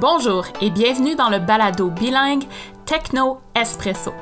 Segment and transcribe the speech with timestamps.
[0.00, 2.44] Bonjour et bienvenue dans le balado bilingue
[2.86, 4.12] Techno Espresso.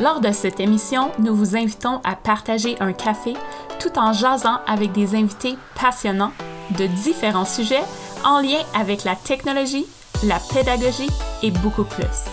[0.00, 3.34] Lors de cette émission, nous vous invitons à partager un café
[3.78, 6.32] tout en jasant avec des invités passionnants
[6.78, 7.82] de différents sujets
[8.24, 9.84] en lien avec la technologie,
[10.22, 11.10] la pédagogie
[11.42, 12.24] et beaucoup plus.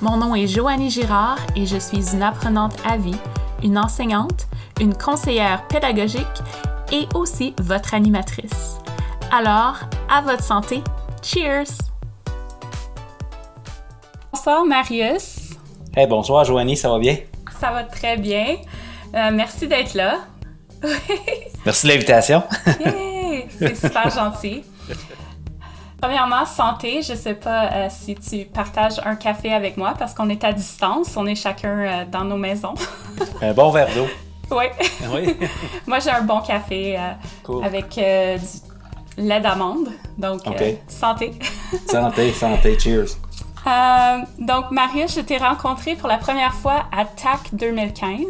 [0.00, 3.20] Mon nom est Joannie Girard et je suis une apprenante à vie,
[3.62, 4.46] une enseignante,
[4.80, 6.24] une conseillère pédagogique
[6.90, 8.78] et aussi votre animatrice.
[9.30, 10.82] Alors, à votre santé,
[11.22, 11.89] cheers!
[14.32, 15.50] Bonsoir Marius.
[15.96, 17.16] Hey, bonsoir Joanie, ça va bien?
[17.60, 18.58] Ça va très bien.
[19.12, 20.20] Euh, merci d'être là.
[21.66, 22.44] merci de l'invitation.
[23.58, 24.62] c'est super gentil.
[26.00, 27.02] Premièrement, santé.
[27.02, 30.52] Je sais pas euh, si tu partages un café avec moi parce qu'on est à
[30.52, 31.16] distance.
[31.16, 32.74] On est chacun euh, dans nos maisons.
[33.42, 34.06] un bon verre d'eau.
[34.52, 34.64] Oui.
[35.12, 35.36] oui.
[35.88, 36.96] moi, j'ai un bon café
[37.64, 39.88] avec du lait d'amande.
[40.16, 40.42] Donc,
[40.88, 41.34] santé.
[41.88, 42.78] santé, santé.
[42.78, 43.16] Cheers.
[43.66, 48.24] Euh, donc, Marius, je t'ai rencontré pour la première fois à TAC 2015.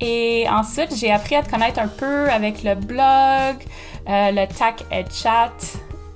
[0.00, 3.64] Et ensuite, j'ai appris à te connaître un peu avec le blog,
[4.08, 5.52] euh, le TAC et Chat,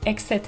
[0.04, 0.40] etc.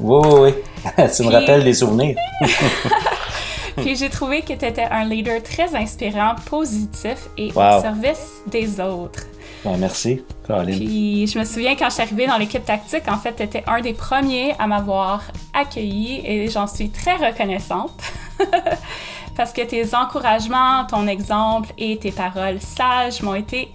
[0.00, 0.52] Oui, oui,
[0.86, 1.04] oui.
[1.16, 2.16] tu me rappelles des souvenirs.
[3.76, 8.80] Puis j'ai trouvé que tu étais un leader très inspirant, positif et au service des
[8.80, 9.24] autres.
[9.64, 10.78] Ben, merci, Caroline.
[10.78, 13.64] Puis je me souviens quand je suis arrivée dans l'équipe tactique, en fait, tu étais
[13.66, 17.92] un des premiers à m'avoir accueilli et j'en suis très reconnaissante.
[19.36, 23.72] Parce que tes encouragements, ton exemple et tes paroles sages m'ont été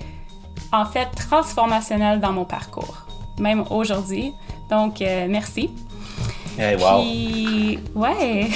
[0.72, 3.06] en fait transformationnels dans mon parcours,
[3.40, 4.34] même aujourd'hui.
[4.70, 5.72] Donc, euh, merci.
[6.58, 7.02] Hey, wow.
[7.02, 8.50] Puis, ouais,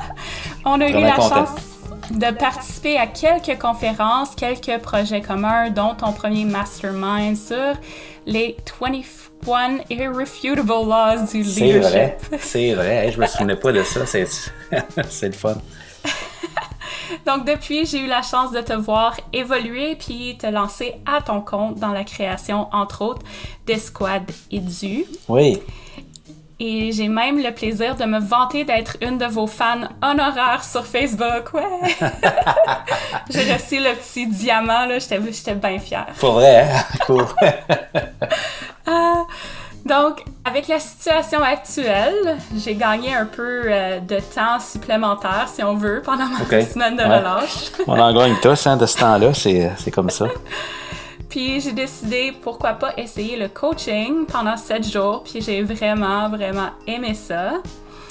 [0.64, 1.69] on a eu la chance
[2.10, 7.74] de participer à quelques conférences, quelques projets communs, dont ton premier mastermind sur
[8.26, 11.52] les 21 Irrefutable Laws du Leadership.
[11.60, 13.12] C'est vrai, c'est vrai.
[13.12, 14.06] je me souvenais pas de ça.
[14.06, 14.26] C'est,
[15.08, 15.56] c'est le fun.
[17.26, 21.40] Donc, depuis, j'ai eu la chance de te voir évoluer puis te lancer à ton
[21.40, 23.22] compte dans la création, entre autres,
[23.66, 25.04] d'Esquad Edu.
[25.28, 25.60] Oui.
[26.62, 30.84] Et j'ai même le plaisir de me vanter d'être une de vos fans honoraires sur
[30.84, 31.54] Facebook.
[31.54, 31.96] Ouais!
[33.30, 34.98] j'ai reçu le petit diamant, là.
[34.98, 36.08] J'étais bien fière.
[36.18, 36.84] Pour vrai, hein?
[37.06, 37.24] Cool.
[38.92, 39.22] Ah,
[39.84, 45.74] donc, avec la situation actuelle, j'ai gagné un peu euh, de temps supplémentaire, si on
[45.74, 47.70] veut, pendant ma semaine de relâche.
[47.86, 49.32] on en gagne tous, hein, de ce temps-là.
[49.32, 50.26] C'est comme ça.
[51.30, 55.22] Puis j'ai décidé, pourquoi pas, essayer le coaching pendant sept jours.
[55.22, 57.52] Puis j'ai vraiment, vraiment aimé ça.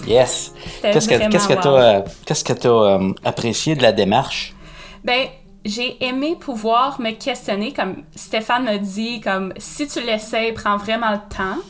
[0.08, 0.54] Yes.
[0.82, 4.56] Qu'est-ce que tu as, euh, apprécié de la démarche?
[5.04, 5.28] Ben,
[5.66, 11.12] j'ai aimé pouvoir me questionner, comme Stéphane me dit, comme si tu l'essayes, prends vraiment
[11.12, 11.62] le temps.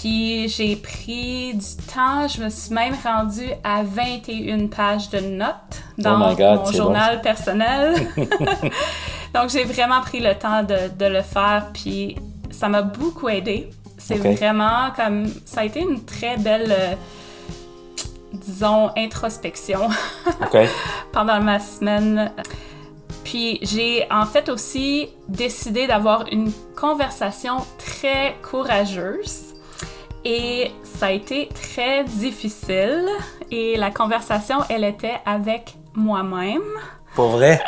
[0.00, 5.82] Puis j'ai pris du temps, je me suis même rendue à 21 pages de notes
[5.96, 8.06] dans oh mon journal personnel.
[9.34, 12.14] Donc j'ai vraiment pris le temps de, le faire, puis
[12.50, 13.70] ça m'a beaucoup aidé.
[13.96, 16.94] C'est vraiment comme ça a été une très belle, euh,
[18.34, 19.88] disons, introspection
[21.12, 22.32] pendant ma semaine.
[23.24, 29.45] Puis j'ai en fait aussi décidé d'avoir une conversation très courageuse
[30.28, 33.06] et ça a été très difficile.
[33.52, 36.64] Et la conversation, elle était avec moi-même.
[37.14, 37.62] Pour vrai?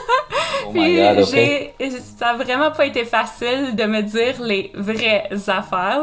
[0.66, 1.74] oh my God, okay.
[2.18, 6.02] Ça a vraiment pas été facile de me dire les vraies affaires.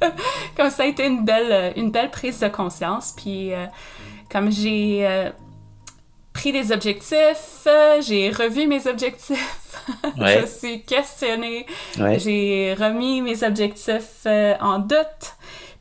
[0.56, 3.14] comme ça a été une belle, une belle prise de conscience.
[3.16, 3.66] Puis euh,
[4.28, 5.30] comme j'ai euh,
[6.36, 7.66] pris des objectifs,
[8.00, 9.66] j'ai revu mes objectifs
[10.16, 11.66] je me suis questionnée.
[11.96, 15.36] J'ai remis mes objectifs euh, en doute.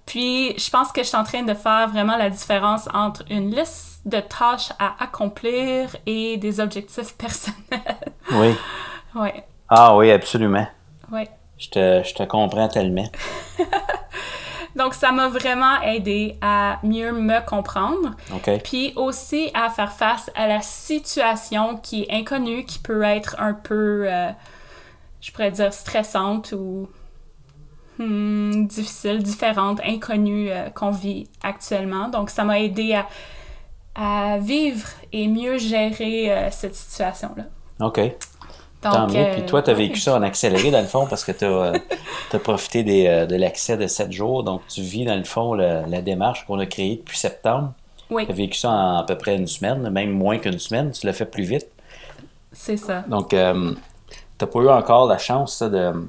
[0.05, 3.53] Puis, je pense que je suis en train de faire vraiment la différence entre une
[3.53, 8.13] liste de tâches à accomplir et des objectifs personnels.
[8.31, 8.55] Oui.
[9.15, 9.29] oui.
[9.67, 10.67] Ah oui, absolument.
[11.11, 11.23] Oui.
[11.57, 13.09] Je te, je te comprends tellement.
[14.75, 18.11] Donc, ça m'a vraiment aidé à mieux me comprendre.
[18.33, 18.61] OK.
[18.63, 23.53] Puis aussi à faire face à la situation qui est inconnue, qui peut être un
[23.53, 24.31] peu, euh,
[25.21, 26.89] je pourrais dire, stressante ou
[27.99, 32.09] hmm, difficile, différente, inconnue euh, qu'on vit actuellement.
[32.09, 33.07] Donc, ça m'a aidé à,
[33.95, 37.45] à, vivre et mieux gérer euh, cette situation-là.
[37.79, 37.99] OK.
[38.91, 39.31] Tant mieux.
[39.33, 41.73] Puis toi, tu as vécu ça en accéléré, dans le fond, parce que tu as,
[42.33, 44.43] as, profité des, euh, de l'accès de 7 jours.
[44.43, 47.73] Donc, tu vis, dans le fond, la démarche qu'on a créée depuis septembre.
[48.09, 48.25] Oui.
[48.25, 50.91] Tu as vécu ça en à peu près une semaine, même moins qu'une semaine.
[50.91, 51.67] Tu l'as fait plus vite.
[52.51, 53.03] C'est ça.
[53.07, 53.73] Donc, euh,
[54.37, 56.07] tu n'as pas eu encore la chance de,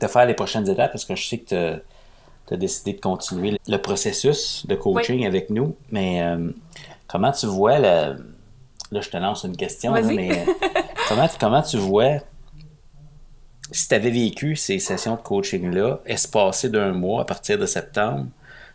[0.00, 1.82] de faire les prochaines étapes parce que je sais que
[2.46, 5.76] tu as décidé de continuer le processus de coaching avec nous.
[5.90, 6.50] Mais euh,
[7.06, 8.16] comment tu vois le.
[8.90, 10.46] Là, je te lance une question, mais
[11.08, 12.18] comment, comment tu vois
[13.70, 18.26] si tu avais vécu ces sessions de coaching-là, espacées d'un mois à partir de septembre,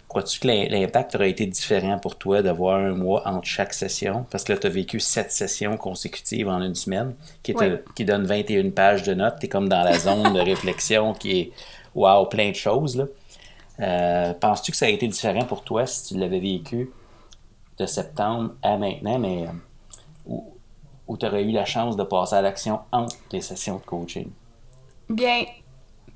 [0.08, 4.26] crois-tu que l'impact aurait été différent pour toi d'avoir un mois entre chaque session?
[4.30, 7.56] Parce que là, tu as vécu sept sessions consécutives en une semaine qui,
[7.96, 9.38] qui donnent 21 pages de notes.
[9.40, 11.52] Tu es comme dans la zone de réflexion qui est
[11.96, 12.96] wow, plein de choses.
[12.96, 13.06] Là.
[13.80, 16.92] Euh, penses-tu que ça a été différent pour toi si tu l'avais vécu
[17.80, 19.52] de septembre à maintenant, mais euh,
[21.08, 24.30] où, tu aurais eu la chance de passer à l'action entre les sessions de coaching?
[25.10, 25.44] Bien,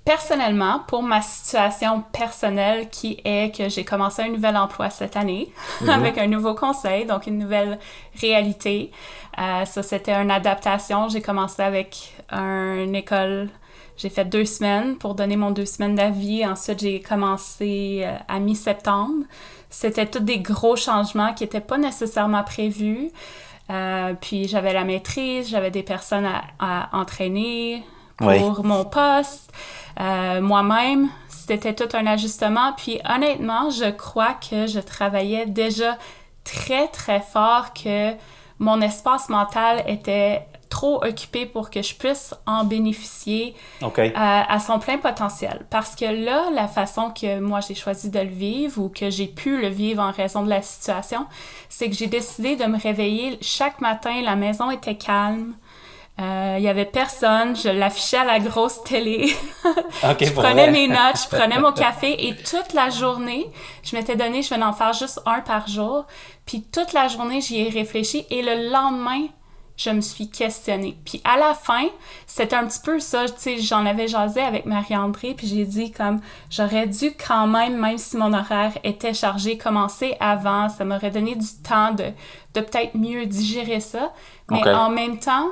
[0.05, 5.51] personnellement, pour ma situation personnelle qui est que j'ai commencé un nouvel emploi cette année
[5.81, 5.89] mhm.
[5.89, 7.79] avec un nouveau conseil, donc une nouvelle
[8.19, 8.91] réalité.
[9.37, 11.09] Euh, ça, c'était une adaptation.
[11.09, 13.49] J'ai commencé avec une école
[13.97, 16.45] j'ai fait deux semaines pour donner mon deux semaines d'avis.
[16.45, 19.25] Ensuite, j'ai commencé euh, à mi-septembre.
[19.71, 23.09] C'était tous des gros changements qui n'étaient pas nécessairement prévus.
[23.69, 26.27] Euh, puis j'avais la maîtrise, j'avais des personnes
[26.59, 27.83] à, entraîner
[28.17, 29.51] pour mon poste.
[29.99, 32.73] Euh, moi-même, c'était tout un ajustement.
[32.73, 35.97] Puis honnêtement, je crois que je travaillais déjà
[36.43, 38.13] très, très fort que
[38.59, 40.47] mon espace mental était
[40.77, 45.65] trop occupé pour que je puisse en bénéficier euh, à son plein potentiel.
[45.71, 49.25] Parce que là, la façon que moi j'ai choisi de le vivre ou que j'ai
[49.25, 51.25] pu le vivre en raison de la situation,
[51.67, 55.55] c'est que j'ai décidé de me réveiller chaque matin, la maison était calme.
[56.19, 59.35] Il euh, y avait personne, je l'affichais à la grosse télé.
[60.03, 63.47] je prenais mes notes, je prenais mon café et toute la journée,
[63.83, 66.05] je m'étais donné, je venais en faire juste un par jour.
[66.45, 69.27] Puis toute la journée, j'y ai réfléchi et le lendemain,
[69.77, 70.97] je me suis questionnée.
[71.05, 71.85] Puis à la fin,
[72.25, 75.91] c'était un petit peu ça, tu sais, j'en avais jasé avec Marie-André, puis j'ai dit
[75.91, 76.19] comme,
[76.49, 81.35] j'aurais dû quand même, même si mon horaire était chargé, commencer avant, ça m'aurait donné
[81.35, 82.05] du temps de,
[82.55, 84.11] de peut-être mieux digérer ça.
[84.49, 85.49] Mais en même temps,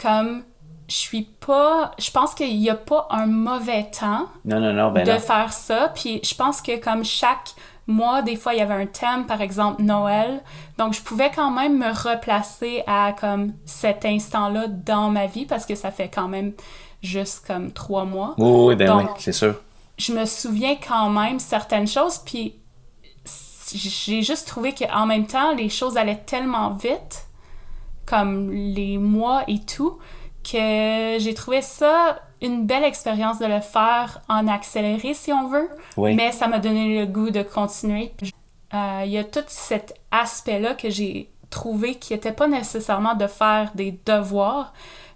[0.00, 0.44] comme,
[0.88, 4.90] je suis pas, je pense qu'il n'y a pas un mauvais temps non, non, non,
[4.90, 7.54] ben de faire ça, puis je pense que comme chaque
[7.86, 10.42] moi, des fois, il y avait un thème, par exemple Noël.
[10.78, 15.66] Donc, je pouvais quand même me replacer à comme cet instant-là dans ma vie parce
[15.66, 16.52] que ça fait quand même
[17.02, 18.34] juste comme trois mois.
[18.38, 19.56] Oui, ben oui, c'est sûr.
[19.98, 22.56] Je me souviens quand même certaines choses, puis
[23.74, 27.26] j'ai juste trouvé qu'en même temps, les choses allaient tellement vite,
[28.06, 29.98] comme les mois et tout,
[30.44, 35.68] que j'ai trouvé ça une belle expérience de le faire en accéléré, si on veut.
[35.96, 38.12] Mais ça m'a donné le goût de continuer.
[38.74, 43.26] Euh, il y a tout cet aspect-là que j'ai trouvé qui n'était pas nécessairement de
[43.26, 44.72] faire des devoirs,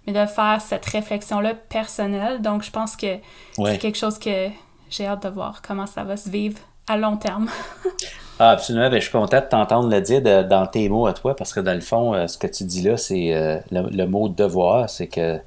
[0.07, 2.41] mais de faire cette réflexion-là personnelle.
[2.41, 3.17] Donc, je pense que
[3.57, 4.47] c'est quelque chose que
[4.89, 7.49] j'ai hâte de voir comment ça va se vivre à long terme.
[8.41, 8.89] ah, absolument.
[8.89, 11.59] Ben, je suis content de t'entendre le dire dans tes mots à toi, parce que
[11.59, 15.07] dans le fond, euh, ce que tu dis là, c'est euh, le, mot devoir, c'est
[15.07, 15.39] que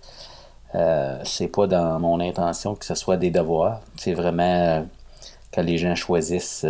[0.74, 3.80] euh, c'est pas dans mon intention que ce soit des devoirs.
[3.96, 4.82] C'est vraiment euh,
[5.52, 6.66] que les gens choisissent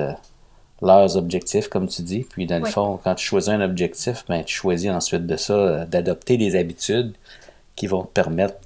[0.80, 2.24] leurs objectifs, comme tu dis.
[2.30, 5.86] Puis, dans le fond, quand tu choisis un objectif, ben, tu choisis ensuite de ça
[5.86, 7.14] d'adopter des habitudes
[7.74, 8.56] qui vont te permettre,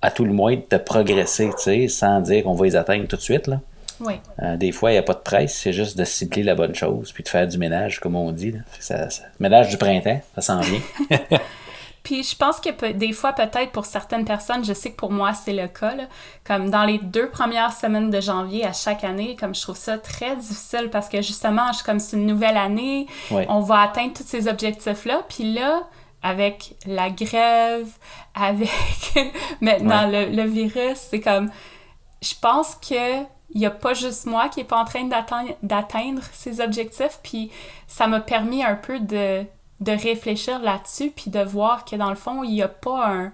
[0.00, 3.16] à tout le moins, de progresser, tu sais, sans dire qu'on va les atteindre tout
[3.16, 3.48] de suite.
[3.48, 3.60] Là.
[4.56, 7.12] Des fois, il n'y a pas de presse, c'est juste de cibler la bonne chose,
[7.12, 8.54] puis de faire du ménage, comme on dit.
[9.40, 10.80] ménage du printemps, ça s'en vient.
[12.04, 15.32] Puis je pense que des fois, peut-être pour certaines personnes, je sais que pour moi,
[15.32, 15.94] c'est le cas,
[16.46, 19.96] comme dans les deux premières semaines de janvier à chaque année, comme je trouve ça
[19.96, 24.22] très difficile parce que justement, je comme c'est une nouvelle année, on va atteindre tous
[24.26, 25.22] ces objectifs-là.
[25.30, 25.84] Puis là,
[26.22, 27.88] avec la grève,
[28.34, 28.68] avec
[29.62, 31.50] maintenant le, virus, c'est comme,
[32.20, 33.22] je pense que
[33.54, 35.08] il n'y a pas juste moi qui n'est pas en train
[35.62, 37.50] d'atteindre ces objectifs, puis
[37.86, 39.44] ça m'a permis un peu de
[39.80, 43.32] de réfléchir là-dessus, puis de voir que dans le fond, il n'y a pas un,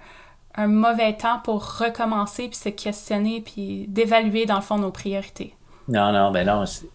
[0.57, 5.55] un, mauvais temps pour recommencer, puis se questionner, puis d'évaluer dans le fond nos priorités.
[5.89, 6.89] Non, non, ben non, il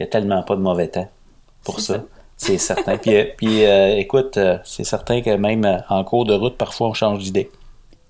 [0.00, 1.10] n'y a tellement pas de mauvais temps
[1.64, 2.02] pour ça.
[2.36, 2.96] C'est certain.
[2.96, 6.88] puis, euh, puis euh, écoute, euh, c'est certain que même en cours de route, parfois,
[6.88, 7.50] on change d'idée.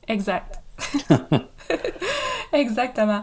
[0.07, 0.61] Exact.
[2.53, 3.23] Exactement.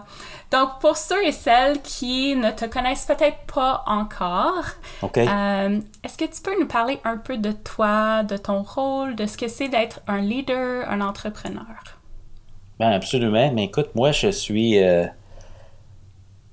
[0.52, 4.64] Donc, pour ceux et celles qui ne te connaissent peut-être pas encore,
[5.04, 9.26] euh, est-ce que tu peux nous parler un peu de toi, de ton rôle, de
[9.26, 11.66] ce que c'est d'être un leader, un entrepreneur?
[12.80, 13.52] Ben absolument.
[13.52, 15.06] Mais écoute, moi, je suis, euh,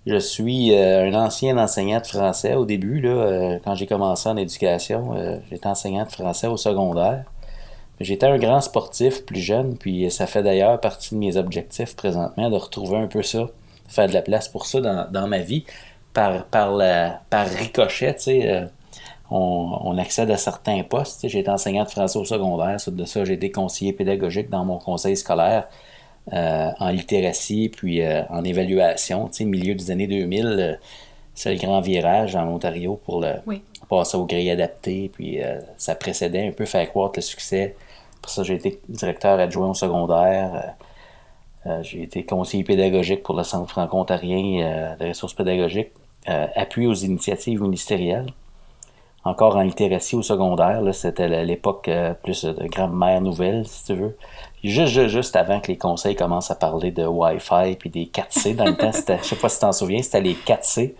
[0.07, 3.01] je suis euh, un ancien enseignant de français au début.
[3.01, 5.15] Là, quand j'ai commencé en éducation,
[5.51, 7.25] j'étais enseignant de français au secondaire.
[8.05, 12.51] J'étais un grand sportif plus jeune, puis ça fait d'ailleurs partie de mes objectifs présentement
[12.51, 13.49] de retrouver un peu ça
[13.89, 15.65] faire de la place pour ça dans, ma vie.
[16.13, 18.67] Par, par, la, par ricochet, tu sais, euh,
[19.31, 21.27] on, accède à certains postes.
[21.29, 22.77] J'ai été enseignant de français au secondaire.
[22.87, 25.67] de ça, j'ai été conseiller pédagogique dans mon conseil scolaire
[26.33, 29.27] euh, en littératie, puis euh, en évaluation.
[29.27, 30.75] Tu sais, milieu des années 2000, euh,
[31.35, 33.35] c'est le grand virage en Ontario pour le
[33.89, 35.11] passer au grille adapté.
[35.13, 35.41] Puis
[35.77, 37.75] ça précédait un peu faire croître le succès.
[38.25, 40.75] Pour ça, j'ai été directeur adjoint au secondaire.
[41.83, 45.93] j'ai été conseiller pédagogique pour le Centre franco-ontarien de ressources pédagogiques.
[46.27, 48.33] appui aux initiatives ministérielles
[49.25, 50.83] encore en littératie au secondaire.
[50.93, 54.17] C'était l'époque euh, plus de grammaire nouvelle, si tu veux.
[54.63, 58.55] Juste, juste, avant que les conseils commencent à parler de Wi-Fi puis des 4C.
[58.55, 60.95] Dans le temps, je sais pas si tu t'en souviens, c'était les 4C.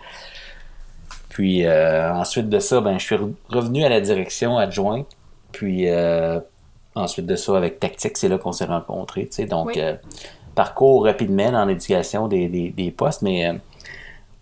[1.29, 3.17] Puis euh, ensuite de ça, ben, je suis
[3.49, 5.07] revenu à la direction adjointe.
[5.51, 6.39] Puis euh,
[6.95, 9.29] ensuite de ça, avec Tactique, c'est là qu'on s'est rencontrés.
[9.49, 9.79] Donc,
[10.55, 13.21] parcours rapidement dans l'éducation des, des, postes.
[13.21, 13.51] Mais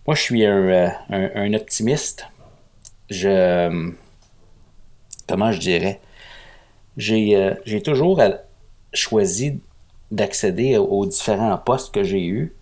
[0.05, 2.27] moi, je suis un, un optimiste
[3.13, 3.91] je.
[5.27, 6.01] Comment je dirais?
[6.98, 8.22] J'ai euh, toujours
[8.93, 9.60] choisi
[10.12, 12.53] d'accéder aux différents postes que j'ai eus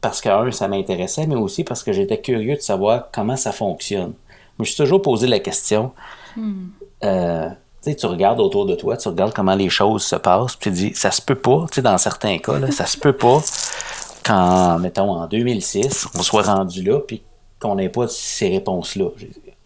[0.00, 3.52] parce que, un, ça m'intéressait, mais aussi parce que j'étais curieux de savoir comment ça
[3.52, 4.14] fonctionne.
[4.56, 5.92] Je me suis toujours posé la question.
[6.36, 6.68] Hmm.
[7.86, 10.76] Euh, tu regardes autour de toi, tu regardes comment les choses se passent, puis tu
[10.76, 13.40] dis, ça se peut pas, tu sais, dans certains cas, là, ça se peut pas
[14.24, 17.22] quand, mettons, en 2006, on soit rendu là, puis
[17.58, 19.06] qu'on n'ait pas ces réponses-là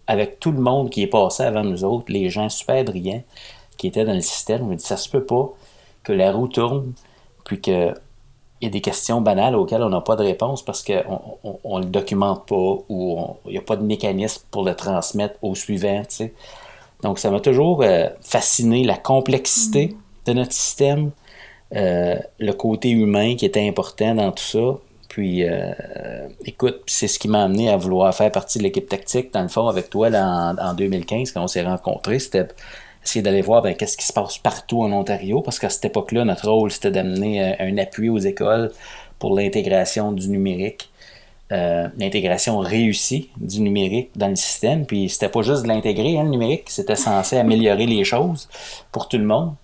[0.07, 3.23] avec tout le monde qui est passé avant nous autres, les gens super brillants
[3.77, 5.53] qui étaient dans le système, je me dis, ça se peut pas
[6.03, 6.93] que la roue tourne,
[7.45, 7.95] puis qu'il
[8.61, 11.87] y a des questions banales auxquelles on n'a pas de réponse parce qu'on on, le
[11.87, 12.55] documente pas
[12.89, 16.03] ou il n'y a pas de mécanisme pour le transmettre au suivant.
[17.05, 19.95] Donc, ça m'a toujours euh, fasciné la complexité mm.
[20.27, 21.11] de notre système,
[21.75, 24.79] euh, le côté humain qui était important dans tout ça,
[25.15, 25.73] puis, euh,
[26.45, 29.49] écoute, c'est ce qui m'a amené à vouloir faire partie de l'équipe tactique, dans le
[29.49, 32.19] fond, avec toi, là, en, 2015, quand on s'est rencontrés.
[32.19, 32.49] C'était
[33.05, 36.25] essayer d'aller voir ben, qu'est-ce qui se passe partout en Ontario, parce qu'à cette époque-là,
[36.25, 38.73] notre rôle, c'était d'amener euh, un appui aux écoles
[39.21, 40.91] pour l'intégration du numérique.
[41.53, 44.87] Euh, l'intégration réussie du numérique dans le système.
[44.87, 48.49] Puis c'était pas juste de l'intégrer, hein, le numérique, c'était censé améliorer les choses
[48.91, 49.55] pour tout le monde.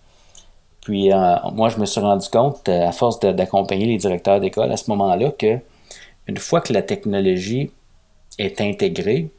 [0.83, 4.71] Puis euh, moi, je me suis rendu compte, euh, à force d'accompagner les directeurs d'école
[4.71, 5.59] à ce moment-là, que
[6.27, 7.71] une fois que la technologie
[8.39, 9.31] est intégrée,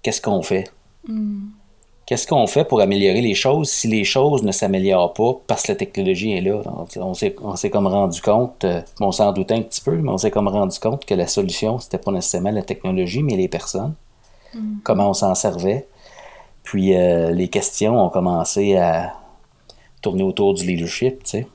[0.00, 0.72] qu'est-ce qu'on fait?
[1.06, 1.48] Hmm.
[2.06, 5.72] Qu'est-ce qu'on fait pour améliorer les choses si les choses ne s'améliorent pas parce que
[5.72, 6.62] la technologie est là?
[6.96, 10.30] On s'est comme rendu compte, euh, on s'en doutait un petit peu, mais on s'est
[10.30, 13.94] comme rendu compte que la solution, c'était pas nécessairement la technologie, mais les personnes.
[14.54, 14.76] Hmm.
[14.84, 15.86] Comment on s'en servait.
[16.62, 19.14] Puis les questions ont commencé à,
[20.06, 21.46] tourner autour du leadership, tu sais.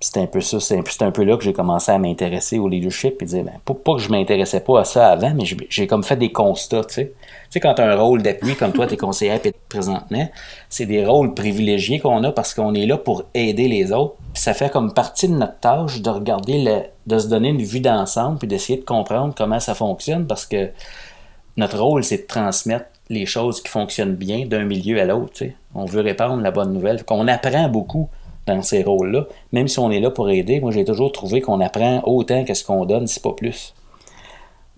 [0.00, 3.20] C'était un peu ça, c'est un, peu là que j'ai commencé à m'intéresser au leadership
[3.20, 6.16] et dire, ben, pas, que je m'intéressais pas à ça avant, mais j'ai comme fait
[6.16, 7.12] des constats, tu sais.
[7.48, 9.40] Tu sais, quand tu as un rôle d'appui, comme toi, tu es conseillère
[9.70, 10.28] présentement,
[10.68, 14.16] c'est des rôles privilégiés qu'on a parce qu'on est là pour aider les autres.
[14.34, 18.38] Ça fait comme partie de notre tâche de regarder, de se donner une vue d'ensemble
[18.38, 20.70] puis d'essayer de comprendre comment ça fonctionne parce que
[21.56, 25.42] notre rôle, c'est de transmettre les choses qui fonctionnent bien d'un milieu à l'autre.
[25.74, 27.02] On veut répandre la bonne nouvelle.
[27.04, 28.10] Qu'on apprend beaucoup
[28.46, 29.26] dans ces rôles-là.
[29.52, 32.54] Même si on est là pour aider, moi j'ai toujours trouvé qu'on apprend autant que
[32.54, 33.74] ce qu'on donne, si pas plus.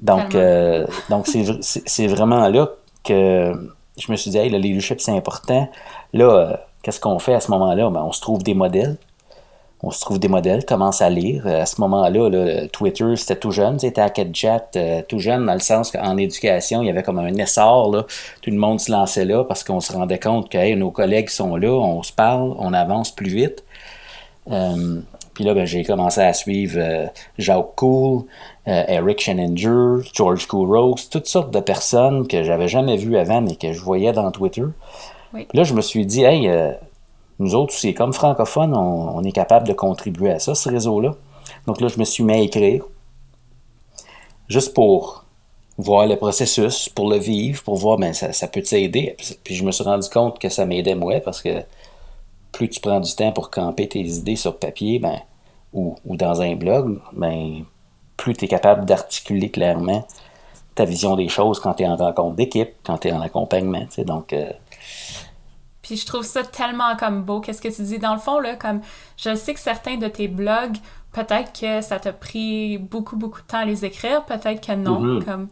[0.02, 2.70] Donc, euh, donc c'est vraiment là
[3.04, 3.52] que
[3.98, 5.68] je me suis dit, hey, le leadership c'est important.
[6.12, 7.90] Là, euh, qu'est-ce qu'on fait à ce moment-là?
[7.90, 8.96] Ben, on se trouve des modèles
[9.82, 11.46] on se trouve des modèles, commence à lire.
[11.46, 15.60] À ce moment-là, Twitter, c'était tout jeune, c'était à chat, euh, tout jeune dans le
[15.60, 17.90] sens qu'en éducation, il y avait comme un essor.
[17.90, 18.04] Là.
[18.42, 21.56] Tout le monde se lançait là parce qu'on se rendait compte que nos collègues sont
[21.56, 23.64] là, on se parle, on avance plus vite.
[25.30, 27.06] Euh, puis là, ben, j'ai commencé à suivre euh,
[27.38, 28.24] Jacques Cool,
[28.66, 33.72] Eric Sheninger, George Kouros, toutes sortes de personnes que j'avais jamais vues avant mais que
[33.72, 34.62] je voyais dans Twitter.
[35.32, 36.48] Puis là, je me suis dit, hey,
[37.40, 41.14] nous autres aussi, comme francophones, on, est capable de contribuer à ça, ce réseau-là.
[41.66, 42.84] Donc là, je me suis mis à écrire,
[44.48, 45.24] juste pour
[45.78, 49.16] voir le processus, pour le vivre, pour voir, ben, ça, peut t'aider.
[49.42, 51.62] Puis je me suis rendu compte que ça m'aidait moi, parce que
[52.52, 55.18] plus tu prends du temps pour camper tes idées sur papier, ben,
[55.72, 57.64] ou, dans un blog, ben,
[58.16, 60.06] plus tu es capable d'articuler clairement
[60.74, 63.86] ta vision des choses quand tu es en rencontre d'équipe, quand tu es en accompagnement.
[63.98, 64.50] Donc, euh,
[65.82, 67.98] puis je trouve ça tellement comme beau, qu'est-ce que tu dis.
[67.98, 68.80] Dans le fond, là, comme
[69.16, 70.76] je sais que certains de tes blogs,
[71.12, 75.00] peut-être que ça t'a pris beaucoup, beaucoup de temps à les écrire, peut-être que non.
[75.00, 75.24] Mm-hmm.
[75.24, 75.48] comme...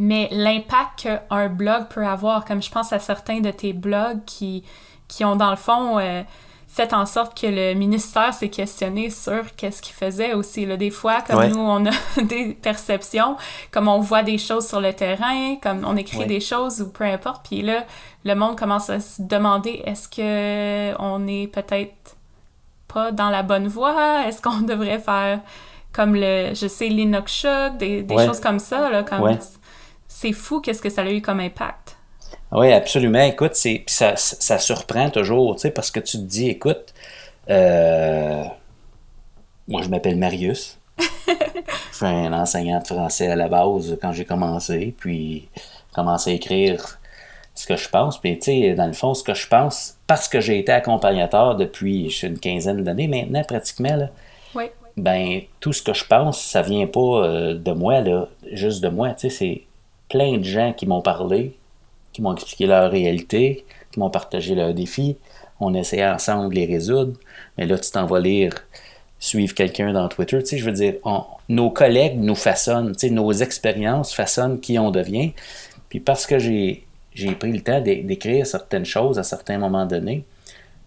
[0.00, 4.62] Mais l'impact qu'un blog peut avoir, comme je pense à certains de tes blogs qui,
[5.08, 6.22] qui ont dans le fond euh,
[6.68, 10.66] fait en sorte que le ministère s'est questionné sur qu'est-ce qu'il faisait aussi.
[10.66, 10.76] Là.
[10.76, 11.90] Des fois, comme nous, on a
[12.22, 13.36] des perceptions,
[13.70, 17.04] comme on voit des choses sur le terrain, comme on écrit des choses ou peu
[17.04, 17.84] importe, puis là,
[18.24, 22.16] le monde commence à se demander est-ce que on est peut-être
[22.86, 24.26] pas dans la bonne voie?
[24.26, 25.40] Est-ce qu'on devrait faire
[25.92, 27.46] comme le, je sais, l'Inox
[27.78, 29.38] des, des choses comme ça, là, comme...
[30.06, 31.97] C'est fou qu'est-ce que ça a eu comme impact.
[32.52, 33.22] Oui, absolument.
[33.22, 36.94] Écoute, c'est, ça, ça surprend toujours, tu sais, parce que tu te dis, écoute,
[37.50, 38.44] euh,
[39.66, 40.78] moi, je m'appelle Marius.
[40.98, 45.48] je suis un enseignant de français à la base quand j'ai commencé, puis
[45.92, 46.98] commencé à écrire
[47.54, 48.18] ce que je pense.
[48.18, 51.54] Puis, tu sais, dans le fond, ce que je pense, parce que j'ai été accompagnateur
[51.56, 54.08] depuis une quinzaine d'années maintenant, pratiquement, là,
[54.54, 54.64] oui.
[54.96, 58.88] ben, tout ce que je pense, ça vient pas euh, de moi, là, juste de
[58.88, 59.10] moi.
[59.10, 59.62] Tu sais, c'est
[60.08, 61.57] plein de gens qui m'ont parlé,
[62.18, 65.16] qui m'ont expliqué leur réalité, qui m'ont partagé leurs défis.
[65.60, 67.12] On essayait ensemble de les résoudre.
[67.56, 68.52] Mais là, tu t'en vas lire,
[69.20, 70.40] suivre quelqu'un dans Twitter.
[70.40, 70.94] Tu sais, je veux dire,
[71.48, 75.32] nos collègues nous façonnent, tu sais, nos expériences façonnent qui on devient.
[75.90, 80.24] Puis parce que j'ai, j'ai pris le temps d'écrire certaines choses à certains moments donnés,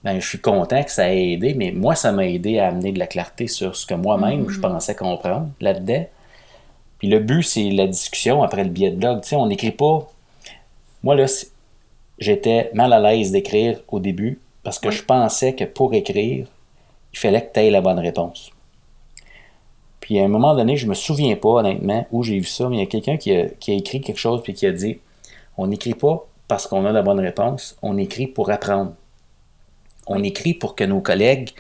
[0.03, 2.91] ben, je suis content que ça ait aidé, mais moi, ça m'a aidé à amener
[2.91, 4.61] de la clarté sur ce que moi-même, je mm-hmm.
[4.61, 6.05] pensais comprendre là-dedans.
[6.97, 9.21] Puis le but, c'est la discussion après le billet de blog.
[9.21, 10.09] Tu sais, on n'écrit pas.
[11.03, 11.25] Moi, là,
[12.19, 16.47] j'étais mal à l'aise d'écrire au début parce que je pensais que pour écrire,
[17.13, 18.51] il fallait que tu aies la bonne réponse.
[19.99, 22.77] Puis à un moment donné, je me souviens pas honnêtement où j'ai vu ça, mais
[22.77, 24.99] il y a quelqu'un qui a, écrit quelque chose puis qui a dit
[25.57, 28.93] on n'écrit pas parce qu'on a la bonne réponse, on écrit pour apprendre.
[30.07, 31.51] On écrit pour que nos collègues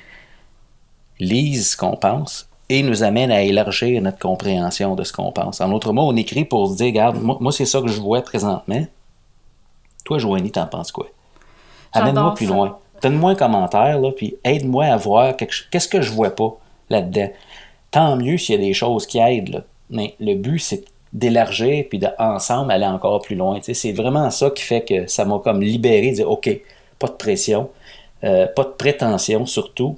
[1.19, 5.61] lisent ce qu'on pense et nous amène à élargir notre compréhension de ce qu'on pense.
[5.61, 8.21] En autre mot, on écrit pour se dire, regarde, moi, c'est ça que je vois
[8.21, 8.85] présentement.
[10.03, 11.07] Toi, Joanie, t'en penses quoi?
[11.93, 12.77] Amène-moi plus loin.
[13.01, 16.57] Donne-moi un commentaire, là, puis aide-moi à voir qu'est-ce que je vois pas
[16.89, 17.29] là-dedans.
[17.89, 19.61] Tant mieux s'il y a des choses qui aident, là.
[19.89, 23.59] mais le but, c'est d'élargir puis d'ensemble aller encore plus loin.
[23.61, 26.49] c'est vraiment ça qui fait que ça m'a comme libéré, de dire, OK,
[26.99, 27.69] pas de pression,
[28.23, 29.97] euh, pas de prétention surtout,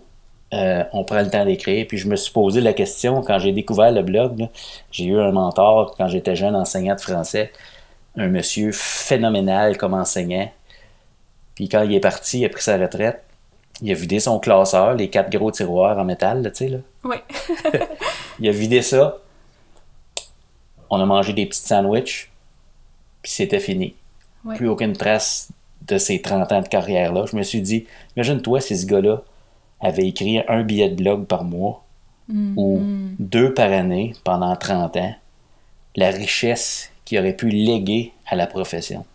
[0.53, 1.85] euh, on prend le temps d'écrire.
[1.87, 4.47] Puis je me suis posé la question quand j'ai découvert le blog.
[4.91, 7.51] J'ai eu un mentor quand j'étais jeune enseignant de français,
[8.15, 10.51] un monsieur phénoménal comme enseignant.
[11.55, 13.23] Puis quand il est parti, il a pris sa retraite.
[13.81, 16.77] Il a vidé son classeur, les quatre gros tiroirs en métal, tu sais, là.
[17.03, 17.15] Oui.
[18.39, 19.17] il a vidé ça.
[20.89, 22.31] On a mangé des petits sandwichs.
[23.21, 23.95] Puis c'était fini.
[24.55, 25.49] Plus aucune trace
[25.87, 27.25] de ces 30 ans de carrière-là.
[27.25, 29.21] Je me suis dit, imagine-toi si ce gars-là
[29.81, 31.83] avait écrit un billet de blog par mois
[32.27, 32.53] mm.
[32.57, 32.81] ou
[33.19, 35.15] deux par année pendant 30 ans,
[35.95, 39.05] la richesse qu'il aurait pu léguer à la profession.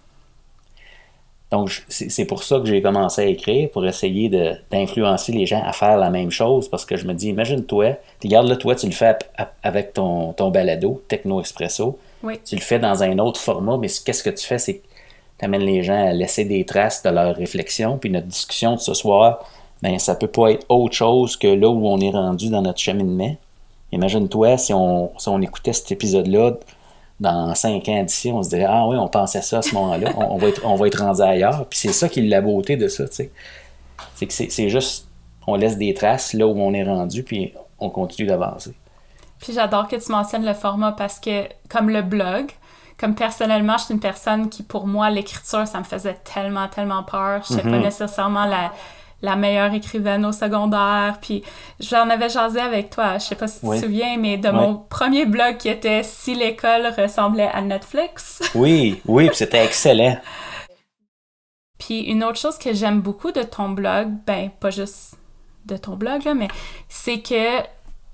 [1.51, 4.29] Donc, c'est pour ça que j'ai commencé à écrire, pour essayer
[4.71, 8.49] d'influencer les gens à faire la même chose, parce que je me dis, imagine-toi, regarde
[8.49, 9.17] là, toi, tu le fais
[9.63, 11.99] avec ton, ton balado, Techno Espresso.
[12.45, 14.59] Tu le fais dans un autre format, mais qu'est-ce que tu fais?
[14.59, 14.87] C'est que
[15.39, 18.81] tu amènes les gens à laisser des traces de leur réflexion, puis notre discussion de
[18.81, 19.49] ce soir,
[19.83, 22.81] ben, ça peut pas être autre chose que là où on est rendu dans notre
[22.81, 23.35] cheminement.
[23.91, 26.59] Imagine-toi si on, si on écoutait cet épisode-là
[27.21, 30.13] dans cinq ans d'ici, on se dirait Ah oui, on pensait ça à ce moment-là,
[30.17, 31.67] on, va être, on va être rendu ailleurs.
[31.69, 33.33] Puis c'est ça qui est la beauté de ça, tu sais.
[34.15, 35.09] C'est que c'est juste,
[35.47, 38.73] on laisse des traces là où on est rendu, puis on continue d'avancer.
[39.41, 42.51] Puis j'adore que tu mentionnes le format parce que, comme le blog,
[42.99, 47.05] comme personnellement, je suis une personne qui, pour moi, l'écriture, ça me faisait tellement, tellement
[47.05, 47.43] peur.
[47.49, 47.83] Je sais pas mm-hmm.
[47.83, 48.73] nécessairement la
[49.23, 51.19] la meilleure écrivaine au secondaire.
[51.21, 51.43] Puis
[51.81, 54.77] j'en avais jasé avec toi, je sais pas si tu te souviens, mais de mon
[54.77, 58.43] premier blog qui était Si l'école ressemblait à Netflix.
[58.55, 60.19] oui, oui, c'était excellent.
[61.79, 65.17] Puis une autre chose que j'aime beaucoup de ton blog, ben pas juste
[65.67, 66.49] de ton blog, là, mais
[66.89, 67.61] c'est que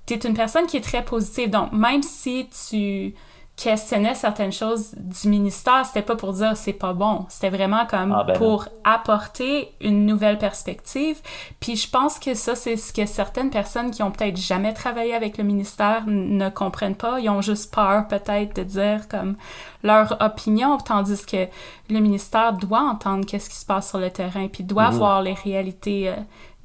[0.05, 1.49] tu es une personne qui est très positive.
[1.49, 3.15] Donc même si tu
[3.55, 8.11] questionnait certaines choses du ministère, c'était pas pour dire c'est pas bon, c'était vraiment comme
[8.11, 11.21] ah, ben pour apporter une nouvelle perspective.
[11.61, 15.13] Puis je pense que ça c'est ce que certaines personnes qui ont peut-être jamais travaillé
[15.13, 19.37] avec le ministère ne comprennent pas, ils ont juste peur peut-être de dire comme
[19.83, 21.47] leur opinion tandis que
[21.89, 24.97] le ministère doit entendre qu'est-ce qui se passe sur le terrain puis doit mhm.
[24.97, 26.15] voir les réalités euh,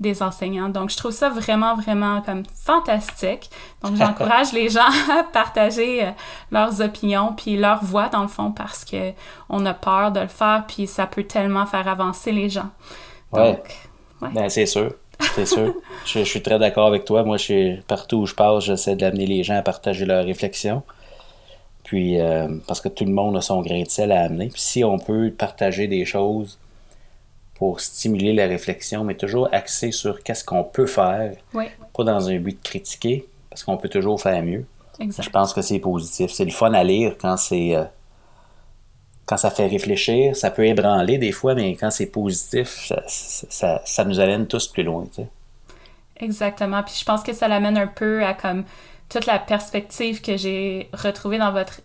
[0.00, 0.70] des enseignants.
[0.70, 3.50] Donc, je trouve ça vraiment, vraiment comme fantastique.
[3.84, 6.10] Donc, j'encourage les gens à partager euh,
[6.50, 9.12] leurs opinions puis leur voix, dans le fond, parce que
[9.50, 12.70] on a peur de le faire puis ça peut tellement faire avancer les gens.
[13.32, 13.58] Donc,
[14.22, 14.28] ouais.
[14.32, 14.92] Ben, c'est sûr.
[15.34, 15.74] C'est sûr.
[16.06, 17.22] je, suis très d'accord avec toi.
[17.22, 20.82] Moi, je partout où je passe, j'essaie d'amener les gens à partager leurs réflexions.
[21.84, 24.48] Puis, euh, parce que tout le monde a son grain de sel à amener.
[24.48, 26.58] Puis, si on peut partager des choses
[27.60, 32.38] pour stimuler la réflexion, mais toujours axé sur qu'est-ce qu'on peut faire, pas dans un
[32.38, 34.64] but de critiquer, parce qu'on peut toujours faire mieux.
[34.98, 36.30] Je pense que c'est positif.
[36.30, 37.84] C'est le fun à lire quand c'est euh,
[39.26, 40.34] quand ça fait réfléchir.
[40.36, 44.82] Ça peut ébranler des fois, mais quand c'est positif, ça, ça, nous amène tous plus
[44.82, 45.04] loin.
[46.16, 46.82] Exactement.
[46.82, 48.64] Puis je pense que ça l'amène un peu à comme
[49.10, 51.82] toute la perspective que j'ai retrouvée dans votre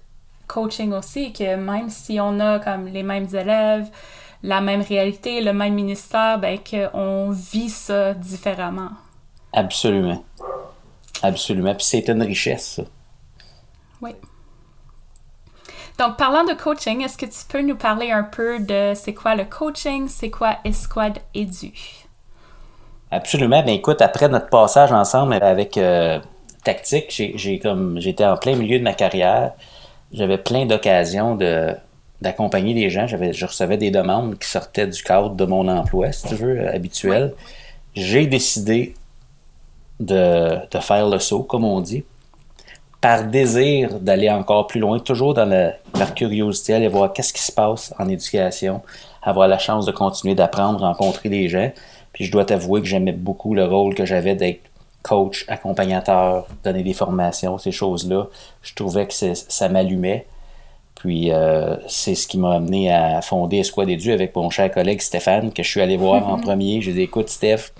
[0.47, 3.89] coaching aussi, que même si on a comme les mêmes élèves,
[4.43, 8.91] la même réalité, le même ministère, ben qu'on vit ça différemment.
[9.54, 10.24] Absolument.
[11.24, 11.74] Absolument.
[11.76, 12.84] Puis c'est une richesse, ça.
[14.02, 14.12] Oui.
[15.98, 19.36] Donc, parlant de coaching, est-ce que tu peux nous parler un peu de c'est quoi
[19.36, 21.71] le coaching, c'est quoi Esquad Edu?
[23.12, 23.63] Absolument.
[23.63, 26.19] Ben écoute, après notre passage ensemble avec euh,
[26.63, 29.54] Tactique, j'ai comme j'étais en plein milieu de ma carrière.
[30.12, 31.76] J'avais plein d'occasions de
[32.21, 33.08] d'accompagner des gens.
[33.08, 37.34] Je recevais des demandes qui sortaient du cadre de mon emploi, si tu veux, habituel.
[37.93, 38.95] J'ai décidé
[39.99, 42.04] de, faire le saut, comme on dit,
[43.01, 45.73] par désir d'aller encore plus loin, toujours dans la,
[46.15, 48.82] curiosité, aller voir qu'est-ce qui se passe en éducation,
[49.21, 51.71] avoir la chance de continuer d'apprendre, rencontrer des gens.
[52.13, 54.62] Puis je dois t'avouer que j'aimais beaucoup le rôle que j'avais d'être
[55.04, 58.28] coach, accompagnateur, donner des formations, ces choses-là.
[58.63, 60.25] Je trouvais que ça m'allumait.
[60.95, 65.01] Puis euh, c'est ce qui m'a amené à fonder Esquad Dieux avec mon cher collègue
[65.01, 66.81] Stéphane, que je suis allé voir en premier.
[66.81, 67.71] Je lui ai dit Écoute, Steph,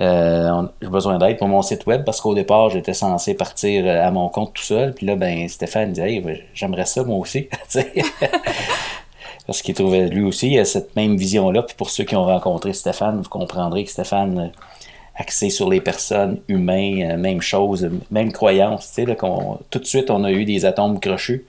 [0.00, 4.06] euh, j'ai besoin d'aide pour mon site web parce qu'au départ, j'étais censé partir euh,
[4.06, 4.94] à mon compte tout seul.
[4.94, 7.48] Puis là, ben, Stéphane dit hey, J'aimerais ça, moi aussi.
[9.46, 11.62] parce qu'il trouvait lui aussi cette même vision-là.
[11.62, 14.48] Puis pour ceux qui ont rencontré Stéphane, vous comprendrez que Stéphane, euh,
[15.18, 19.16] axé sur les personnes, humains, euh, même chose, même croyance, tu sais,
[19.70, 21.44] tout de suite, on a eu des atomes crochus.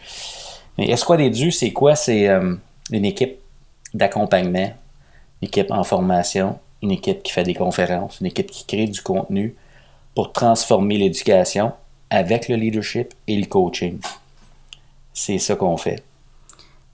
[0.79, 1.93] Mais Esquad Dieu, c'est quoi?
[1.97, 2.55] C'est euh,
[2.89, 3.37] une équipe
[3.93, 4.71] d'accompagnement,
[5.41, 9.01] une équipe en formation, une équipe qui fait des conférences, une équipe qui crée du
[9.01, 9.57] contenu
[10.15, 11.73] pour transformer l'éducation
[12.09, 13.99] avec le leadership et le coaching.
[15.13, 16.01] C'est ça qu'on fait.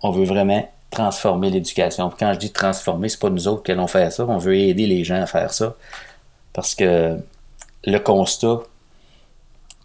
[0.02, 2.12] On veut vraiment transformer l'éducation.
[2.18, 4.26] Quand je dis transformer, c'est pas nous autres qui allons faire ça.
[4.28, 5.76] On veut aider les gens à faire ça.
[6.54, 7.20] Parce que
[7.84, 8.62] le constat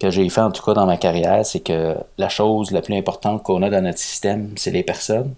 [0.00, 2.96] que j'ai fait, en tout cas dans ma carrière, c'est que la chose la plus
[2.96, 5.34] importante qu'on a dans notre système, c'est les personnes.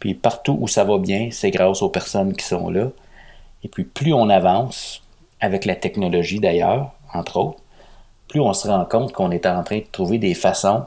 [0.00, 2.88] Puis partout où ça va bien, c'est grâce aux personnes qui sont là.
[3.62, 5.02] Et puis plus on avance,
[5.40, 7.58] avec la technologie d'ailleurs, entre autres,
[8.28, 10.84] plus on se rend compte qu'on est en train de trouver des façons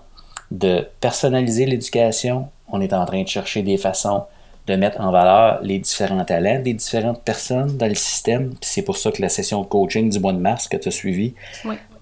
[0.51, 4.23] de personnaliser l'éducation, on est en train de chercher des façons
[4.67, 8.53] de mettre en valeur les différents talents des différentes personnes dans le système.
[8.61, 10.91] C'est pour ça que la session de coaching du mois de mars que tu as
[10.91, 11.35] suivi,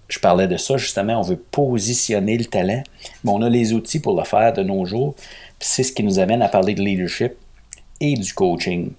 [0.08, 1.20] je parlais de ça justement.
[1.20, 2.84] On veut positionner le talent,
[3.24, 5.16] mais on a les outils pour le faire de nos jours.
[5.60, 7.34] C'est ce qui nous amène à parler de leadership
[8.02, 8.92] et du coaching.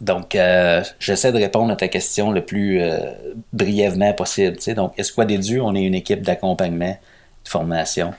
[0.00, 3.12] Donc, euh, j'essaie de répondre à ta question le plus euh,
[3.52, 4.56] brièvement possible.
[4.74, 5.62] Donc, est-ce quoi des dieux?
[5.62, 6.96] On est une équipe d'accompagnement,
[7.44, 8.12] de formation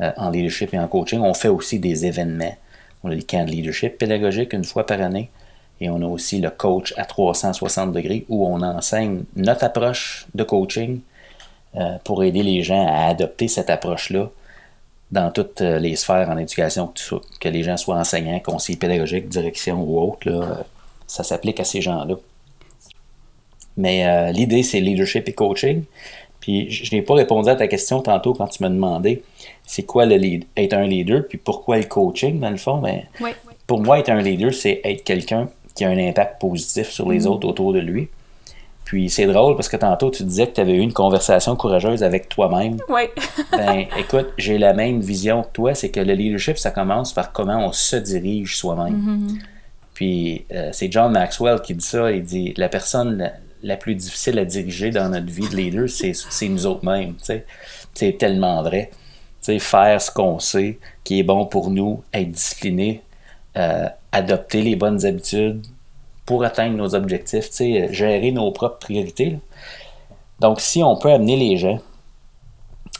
[0.00, 1.20] euh, en leadership et en coaching.
[1.20, 2.54] On fait aussi des événements.
[3.02, 5.30] On a le camp de leadership pédagogique une fois par année.
[5.80, 10.44] Et on a aussi le coach à 360 degrés où on enseigne notre approche de
[10.44, 11.00] coaching
[11.76, 14.28] euh, pour aider les gens à adopter cette approche-là
[15.12, 16.92] dans toutes euh, les sphères en éducation,
[17.40, 20.54] que, les gens soient enseignants, conseillers pédagogiques, direction ou autre, euh,
[21.06, 22.16] ça s'applique à ces gens-là.
[23.76, 25.84] Mais l'idée, c'est leadership et coaching.
[26.40, 29.22] Puis je n'ai pas répondu à ta question tantôt quand tu m'as demandé
[29.64, 32.80] c'est quoi le lead, être un leader, puis pourquoi le coaching, dans le fond?
[32.80, 33.32] Mais ben,
[33.68, 37.20] Pour moi, être un leader, c'est être quelqu'un qui a un impact positif sur les
[37.20, 37.28] mm-hmm.
[37.28, 38.08] autres autour de lui.
[38.90, 42.02] Puis c'est drôle parce que tantôt tu disais que tu avais eu une conversation courageuse
[42.02, 42.76] avec toi-même.
[42.88, 43.02] Oui.
[43.52, 47.30] ben écoute, j'ai la même vision que toi, c'est que le leadership, ça commence par
[47.30, 48.96] comment on se dirige soi-même.
[48.96, 49.38] Mm-hmm.
[49.94, 53.30] Puis euh, c'est John Maxwell qui dit ça, il dit la personne
[53.62, 57.14] la, plus difficile à diriger dans notre vie de leader, c'est nous autres mêmes.
[57.94, 58.90] C'est tellement vrai
[59.60, 63.02] faire ce qu'on sait qui est bon pour nous, être discipliné,
[63.56, 65.64] euh, adopter les bonnes habitudes
[66.30, 69.40] pour atteindre nos objectifs, gérer nos propres priorités.
[70.38, 71.80] Donc, si on peut amener les gens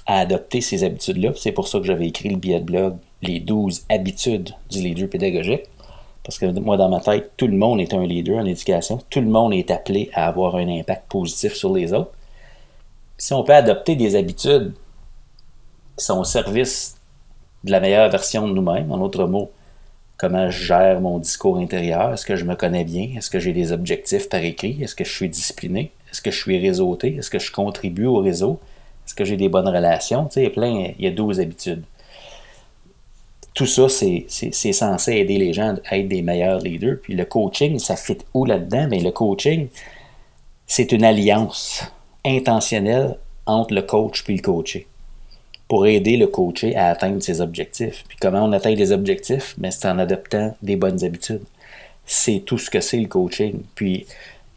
[0.05, 3.39] à adopter ces habitudes-là, c'est pour ça que j'avais écrit le billet de blog, les
[3.39, 5.63] 12 habitudes du leader pédagogique.
[6.25, 8.99] Parce que moi, dans ma tête, tout le monde est un leader en éducation.
[9.09, 12.11] Tout le monde est appelé à avoir un impact positif sur les autres.
[13.17, 14.75] Si on peut adopter des habitudes
[15.97, 16.97] qui sont au service
[17.63, 18.91] de la meilleure version de nous-mêmes.
[18.91, 19.53] En d'autres mots,
[20.21, 22.13] comment je gère mon discours intérieur.
[22.13, 23.09] Est-ce que je me connais bien?
[23.17, 24.77] Est-ce que j'ai des objectifs par écrit?
[24.83, 25.93] Est-ce que je suis discipliné?
[26.11, 27.17] Est-ce que je suis réseauté?
[27.17, 28.61] Est-ce que je contribue au réseau?
[29.07, 30.27] Est-ce que j'ai des bonnes relations?
[30.27, 31.85] Tu sais, il y a plein, il y a 12 habitudes.
[33.55, 34.27] tout ça, c'est
[34.73, 36.99] censé aider les gens à être des meilleurs leaders.
[37.03, 38.89] Puis le coaching, ça fit où là-dedans?
[38.91, 39.69] Mais le coaching,
[40.67, 41.83] c'est une alliance
[42.27, 44.87] intentionnelle entre le coach puis le coaché
[45.71, 48.05] pour aider le coaché à atteindre ses objectifs.
[48.09, 49.55] Puis comment on atteint des objectifs?
[49.57, 51.45] Mais c'est en adoptant des bonnes habitudes.
[52.05, 53.63] C'est tout ce que c'est le coaching.
[53.77, 54.05] Puis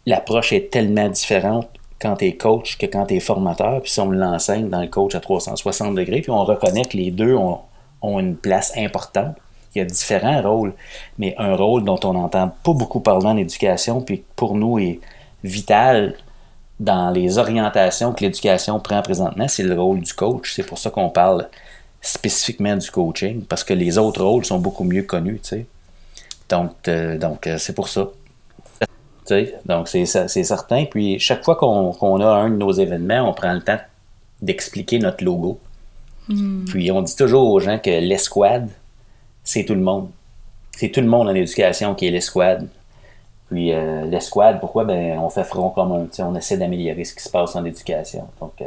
[0.08, 1.70] l'approche est tellement différente
[2.02, 3.84] quand tu es coach que quand tu es formateur.
[3.84, 7.12] Puis si on l'enseigne dans le coach à 360 degrés, puis on reconnaît que les
[7.12, 7.60] deux ont,
[8.02, 9.36] ont une place importante.
[9.76, 10.74] Il y a différents rôles,
[11.20, 15.00] mais un rôle dont on n'entend pas beaucoup parler en éducation, puis pour nous est
[15.44, 16.16] vital
[16.84, 20.54] dans les orientations que l'éducation prend présentement, c'est le rôle du coach.
[20.54, 21.48] C'est pour ça qu'on parle
[22.02, 25.40] spécifiquement du coaching, parce que les autres rôles sont beaucoup mieux connus.
[26.50, 28.10] Donc, euh, donc euh, c'est pour ça.
[29.66, 30.84] donc, c'est certain.
[30.86, 33.80] Puis, chaque fois qu'on a un de nos événements, on prend le temps
[34.42, 35.60] d'expliquer notre logo.
[36.28, 36.66] Hmm.
[36.66, 38.70] Puis on dit toujours aux gens que l'escouade,
[39.46, 40.10] c'est tout le monde.
[40.72, 42.68] C'est tout le monde en éducation qui est l'escouade.
[43.54, 44.84] Puis euh, l'escouade, pourquoi?
[44.84, 46.08] Ben, on fait front commun.
[46.20, 48.28] On essaie d'améliorer ce qui se passe en éducation.
[48.42, 48.66] Donc, euh,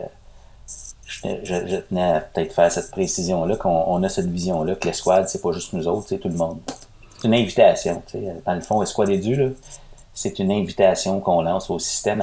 [1.42, 5.50] je, tenais à peut-être faire cette précision-là, qu'on a cette vision-là, que l'escouade, c'est pas
[5.50, 6.58] juste nous autres, c'est tout le monde.
[7.18, 8.00] C'est une invitation.
[8.44, 9.54] Dans le fond, Escouade Édu,
[10.14, 12.20] c'est une invitation qu'on lance au système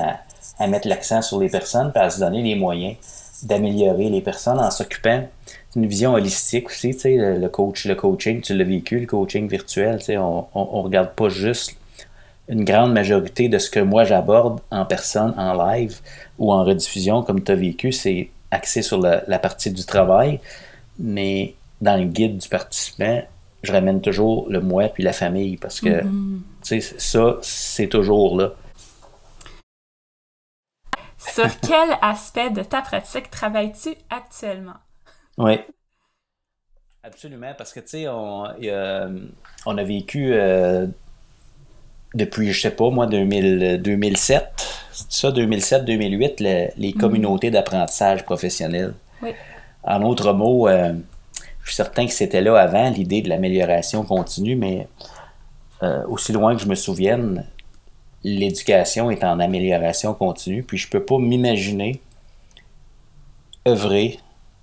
[0.57, 2.95] à, mettre l'accent sur les personnes, à se donner les moyens
[3.43, 5.27] d'améliorer les personnes en s'occupant
[5.75, 9.97] d'une vision holistique aussi, tu le coach, le coaching, tu l'as vécu, le coaching virtuel,
[9.97, 11.75] tu sais, on, on, regarde pas juste
[12.47, 15.99] une grande majorité de ce que moi j'aborde en personne, en live
[16.37, 20.39] ou en rediffusion, comme tu as vécu, c'est axé sur la, la, partie du travail,
[20.99, 23.23] mais dans le guide du participant,
[23.63, 28.37] je ramène toujours le moi puis la famille parce que, tu sais, ça, c'est toujours
[28.37, 28.53] là.
[31.17, 34.77] Sur quel aspect de ta pratique travailles-tu actuellement?
[35.37, 35.59] Oui.
[37.05, 38.43] Absolument, parce que, tu sais, on,
[39.65, 40.87] on, a vécu euh,
[42.13, 44.43] depuis, je sais pas, moi, 2000, 2007,
[44.91, 46.99] c'est ça, 2007-2008, les, mhm.
[46.99, 48.93] communautés d'apprentissage professionnel.
[49.21, 49.31] Oui.
[49.83, 50.93] En d'autres mots, euh,
[51.63, 54.87] je suis certain que c'était là avant l'idée de l'amélioration continue, mais
[55.81, 57.45] euh, aussi loin que je me souvienne,
[58.23, 61.99] l'éducation est en amélioration continue, puis je ne peux pas m'imaginer
[63.67, 64.19] œuvrer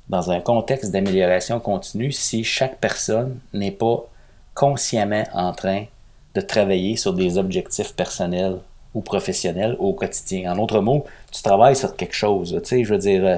[0.09, 4.07] dans un contexte d'amélioration continue si chaque personne n'est pas
[4.55, 5.87] consciemment en train de
[6.39, 8.59] travailler sur des objectifs personnels
[8.95, 10.53] ou professionnels au quotidien.
[10.53, 12.59] En d'autres mots, tu travailles sur quelque chose.
[12.63, 13.37] Tu sais, je veux dire, euh,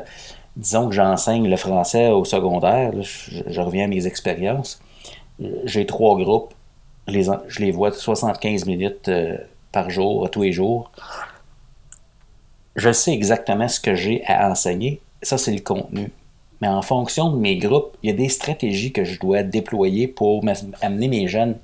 [0.56, 4.80] disons que j'enseigne le français au secondaire, je, reviens à mes expériences.
[5.64, 6.54] J'ai trois groupes,
[7.08, 9.38] je les, je les vois 75 minutes euh,
[9.72, 10.90] par jour, tous les jours.
[12.76, 15.00] Je sais exactement ce que j'ai à enseigner.
[15.22, 16.10] Ça, c'est le contenu.
[16.60, 20.06] Mais en fonction de mes groupes, il y a des stratégies que je dois déployer
[20.06, 20.44] pour
[20.80, 21.56] amener mes jeunes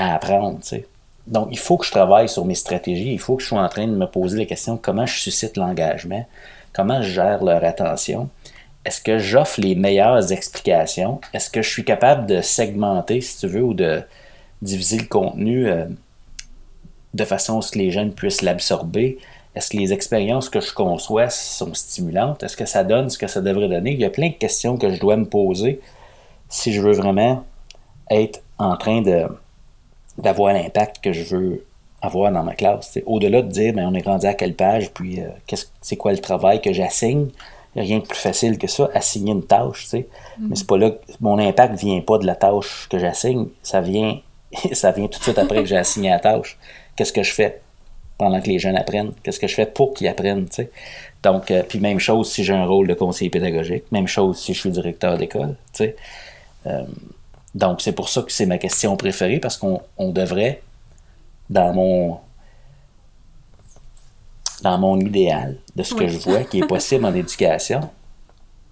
[0.00, 0.58] à apprendre.
[1.26, 3.12] Donc, il faut que je travaille sur mes stratégies.
[3.12, 5.56] Il faut que je sois en train de me poser la question comment je suscite
[5.56, 6.26] l'engagement,
[6.72, 8.28] comment je gère leur attention?
[8.84, 11.20] Est-ce que j'offre les meilleures explications?
[11.34, 14.02] Est-ce que je suis capable de segmenter, si tu veux, ou de
[14.62, 15.84] diviser le contenu euh,
[17.12, 19.18] de façon à ce que les jeunes puissent l'absorber?
[19.54, 22.42] Est-ce que les expériences que je conçois sont stimulantes?
[22.42, 23.92] Est-ce que ça donne ce que ça devrait donner?
[23.92, 25.80] Il y a plein de questions que je dois me poser
[26.48, 27.44] si je veux vraiment
[28.10, 29.26] être en train de,
[30.22, 31.64] d'avoir l'impact que je veux
[32.02, 32.98] avoir dans ma classe.
[33.06, 36.18] Au-delà de dire, ben, on est rendu à quelle page, puis euh, c'est quoi le
[36.18, 37.28] travail que j'assigne,
[37.74, 39.86] il n'y a rien de plus facile que ça, assigner une tâche.
[39.88, 40.04] Mm-hmm.
[40.40, 44.18] Mais c'est pas là, mon impact vient pas de la tâche que j'assigne, ça vient
[44.72, 46.58] ça vient tout de suite après que j'ai assigné la tâche.
[46.96, 47.60] Qu'est-ce que je fais
[48.18, 49.12] pendant que les jeunes apprennent?
[49.22, 50.46] Qu'est-ce que je fais pour qu'ils apprennent?
[51.22, 54.54] Donc, euh, puis même chose si j'ai un rôle de conseiller pédagogique, même chose si
[54.54, 55.56] je suis directeur d'école.
[56.66, 56.84] Euh,
[57.54, 60.62] donc, c'est pour ça que c'est ma question préférée, parce qu'on devrait,
[61.48, 62.18] dans mon
[64.62, 67.80] dans mon idéal de ce que je vois qui est possible en éducation,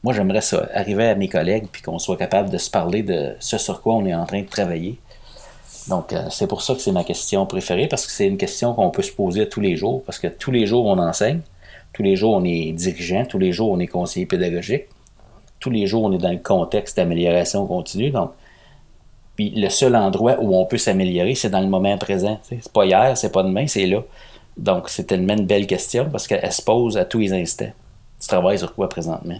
[0.02, 3.34] moi j'aimerais ça, arriver à mes collègues puis qu'on soit capable de se parler de
[3.40, 4.98] ce sur quoi on est en train de travailler,
[5.88, 8.74] donc, euh, c'est pour ça que c'est ma question préférée, parce que c'est une question
[8.74, 11.40] qu'on peut se poser tous les jours, parce que tous les jours, on enseigne,
[11.92, 14.84] tous les jours, on est dirigeant, tous les jours, on est conseiller pédagogique,
[15.60, 18.10] tous les jours, on est dans le contexte d'amélioration continue.
[18.10, 18.32] Donc,
[19.38, 22.40] puis le seul endroit où on peut s'améliorer, c'est dans le moment présent.
[22.42, 24.02] C'est pas hier, c'est pas demain, c'est là.
[24.56, 27.70] Donc, c'est tellement une belle question parce qu'elle se pose à tous les instants.
[28.20, 29.38] Tu travailles sur quoi présentement?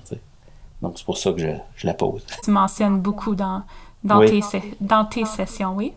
[0.81, 2.25] Donc, c'est pour ça que je, la pose.
[2.45, 3.63] Tu mentionnes beaucoup dans,
[4.05, 4.41] dans, tes,
[4.81, 5.93] dans tes sessions, oui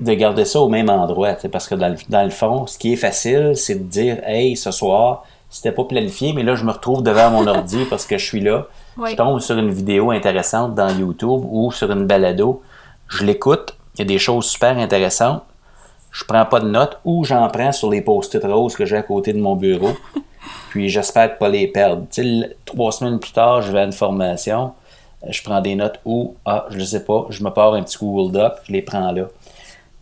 [0.00, 1.36] de garder ça au même endroit.
[1.50, 4.54] Parce que dans le, dans le, fond, ce qui est facile, c'est de dire Hey,
[4.54, 8.18] ce soir, c'était pas planifié, mais là, je me retrouve devant mon ordi parce que
[8.18, 8.66] je suis là.
[9.02, 12.60] Je tombe sur une vidéo intéressante dans YouTube ou sur une balado.
[13.08, 13.76] Je l'écoute.
[13.94, 15.42] Il y a des choses super intéressantes.
[16.12, 19.02] Je prends pas de notes ou j'en prends sur les post-it roses que j'ai à
[19.02, 19.92] côté de mon bureau.
[20.70, 22.06] Puis j'espère pas les perdre.
[22.64, 24.72] trois semaines plus tard, je vais à une formation.
[25.28, 27.98] Je prends des notes ou, ah, je ne sais pas, je me pars un petit
[27.98, 29.24] Google Doc, je les prends là.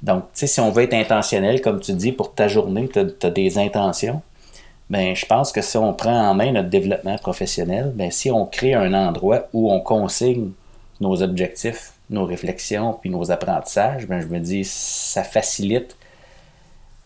[0.02, 2.98] Donc, tu sais, si on veut être intentionnel, comme tu dis, pour ta journée, tu
[2.98, 4.20] as, des intentions,
[4.90, 8.44] ben, je pense que si on prend en main notre développement professionnel, ben, si on
[8.44, 10.50] crée un endroit où on consigne
[11.00, 15.96] nos objectifs, nos réflexions, puis nos apprentissages, ben, je me dis, ça facilite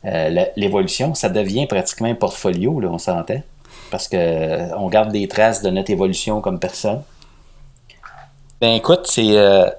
[0.04, 1.14] euh, l'évolution.
[1.14, 3.42] Ça devient pratiquement un portfolio, là, on s'entend.
[3.90, 7.02] Parce qu'on euh, garde des traces de notre évolution comme personne.
[8.61, 9.70] Ben écoute, c'est euh,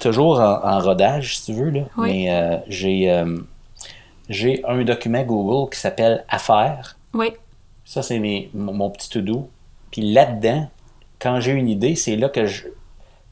[0.00, 1.70] toujours en, rodage, si tu veux.
[1.70, 1.82] Là.
[1.98, 3.24] Mais j'ai
[4.28, 6.96] j'ai un document Google qui s'appelle Affaires.
[7.12, 7.32] Oui.
[7.84, 8.20] Ça, c'est
[8.54, 9.50] mon, petit to-do.
[9.90, 10.68] Puis là-dedans,
[11.18, 12.64] quand j'ai une idée, c'est là que je.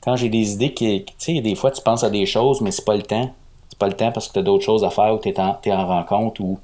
[0.03, 1.05] Quand j'ai des idées qui.
[1.05, 3.35] Tu sais, des fois, tu penses à des choses, mais c'est pas le temps.
[3.69, 5.39] C'est pas le temps parce que tu as d'autres choses à faire ou tu es,
[5.41, 6.59] en rencontre ou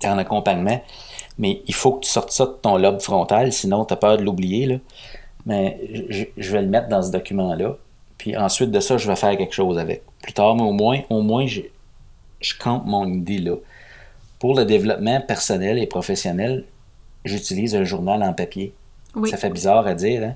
[0.00, 0.80] tu es en accompagnement.
[1.38, 4.16] Mais il faut que tu sortes ça de ton lobe frontal, sinon tu as peur
[4.16, 4.80] de l'oublier.
[5.44, 7.76] Mais je, vais le mettre dans ce document-là.
[8.18, 10.02] Puis ensuite de ça, je vais faire quelque chose avec.
[10.22, 11.60] Plus tard, mais au moins, au moins, je,
[12.40, 13.54] je campe mon idée là.
[14.38, 16.64] Pour le développement personnel et professionnel,
[17.24, 18.74] j'utilise un journal en papier.
[19.30, 20.34] Ça fait bizarre à dire, hein?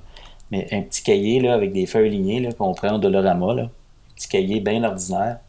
[0.51, 3.63] Mais un petit cahier là, avec des feuilles lignées qu'on prend au Dolorama, là.
[3.63, 5.39] un petit cahier bien ordinaire.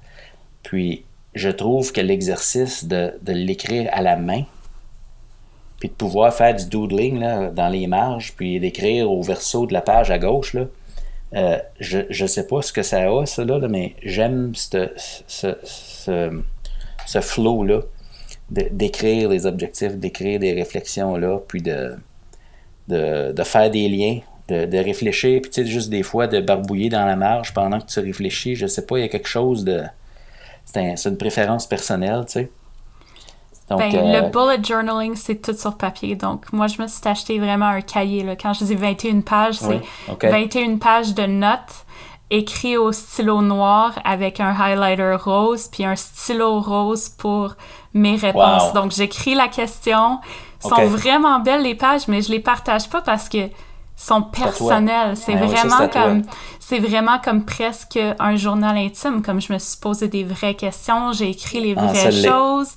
[0.63, 4.45] Puis je trouve que l'exercice de, l'écrire à la main,
[5.81, 9.73] puis de pouvoir faire du doodling là, dans les marges, puis d'écrire au verso de
[9.73, 10.67] la page à gauche, là,
[11.35, 15.57] euh, je ne sais pas ce que ça a, ça, là, mais j'aime ce, ce,
[17.07, 17.81] ce flow-là
[18.51, 21.97] d'écrire les objectifs, d'écrire des réflexions là, puis de,
[22.89, 24.21] de, faire des liens,
[24.67, 27.87] de, réfléchir, puis tu sais, juste des fois de barbouiller dans la marge pendant que
[27.87, 28.57] tu réfléchis.
[28.57, 29.83] Je sais pas, il y a quelque chose de.
[30.65, 32.51] C'est une préférence personnelle, tu sais.
[33.69, 36.15] Donc, ben, Le euh, bullet journaling, c'est tout sur papier.
[36.15, 38.23] Donc, moi, je me suis acheté vraiment un cahier.
[38.23, 38.37] Là.
[38.37, 39.81] Quand je dis 21 pages, c'est
[40.29, 41.85] 21 pages de notes
[42.31, 47.55] écrit au stylo noir avec un highlighter rose, puis un stylo rose pour
[47.93, 48.73] mes réponses.
[48.73, 50.19] Donc, j'écris la question.
[50.59, 53.49] sont vraiment belles les pages, mais je les partage pas parce que
[54.03, 55.17] sont personnelles.
[55.17, 56.23] C'est vraiment comme
[56.59, 59.23] c'est vraiment comme presque un journal intime.
[59.23, 62.75] Comme je me suis posé des vraies questions, j'ai écrit les ah, vraies choses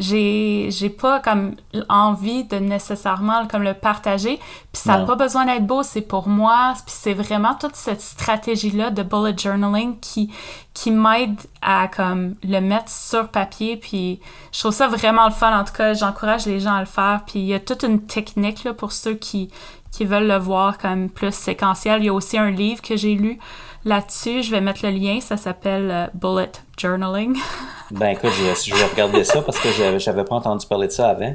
[0.00, 1.54] j'ai j'ai pas comme
[1.88, 4.38] envie de nécessairement comme le partager.
[4.72, 6.72] Puis ça n'a pas besoin d'être beau c'est pour moi.
[6.86, 10.32] Puis c'est vraiment toute cette stratégie là de bullet journaling qui
[10.72, 13.76] qui m'aide à comme le mettre sur papier.
[13.76, 14.20] Puis
[14.52, 15.56] je trouve ça vraiment le fun.
[15.56, 17.20] En tout cas j'encourage les gens à le faire.
[17.26, 19.50] Puis il y a toute une technique là pour ceux qui
[19.92, 22.02] qui veulent le voir comme plus séquentiel.
[22.02, 23.38] Il y a aussi un livre que j'ai lu
[23.84, 24.42] là-dessus.
[24.42, 27.36] Je vais mettre le lien, ça s'appelle euh, Bullet Journaling.
[27.90, 31.34] ben écoute, je, vais regarder ça parce que j'avais pas entendu parler de ça avant.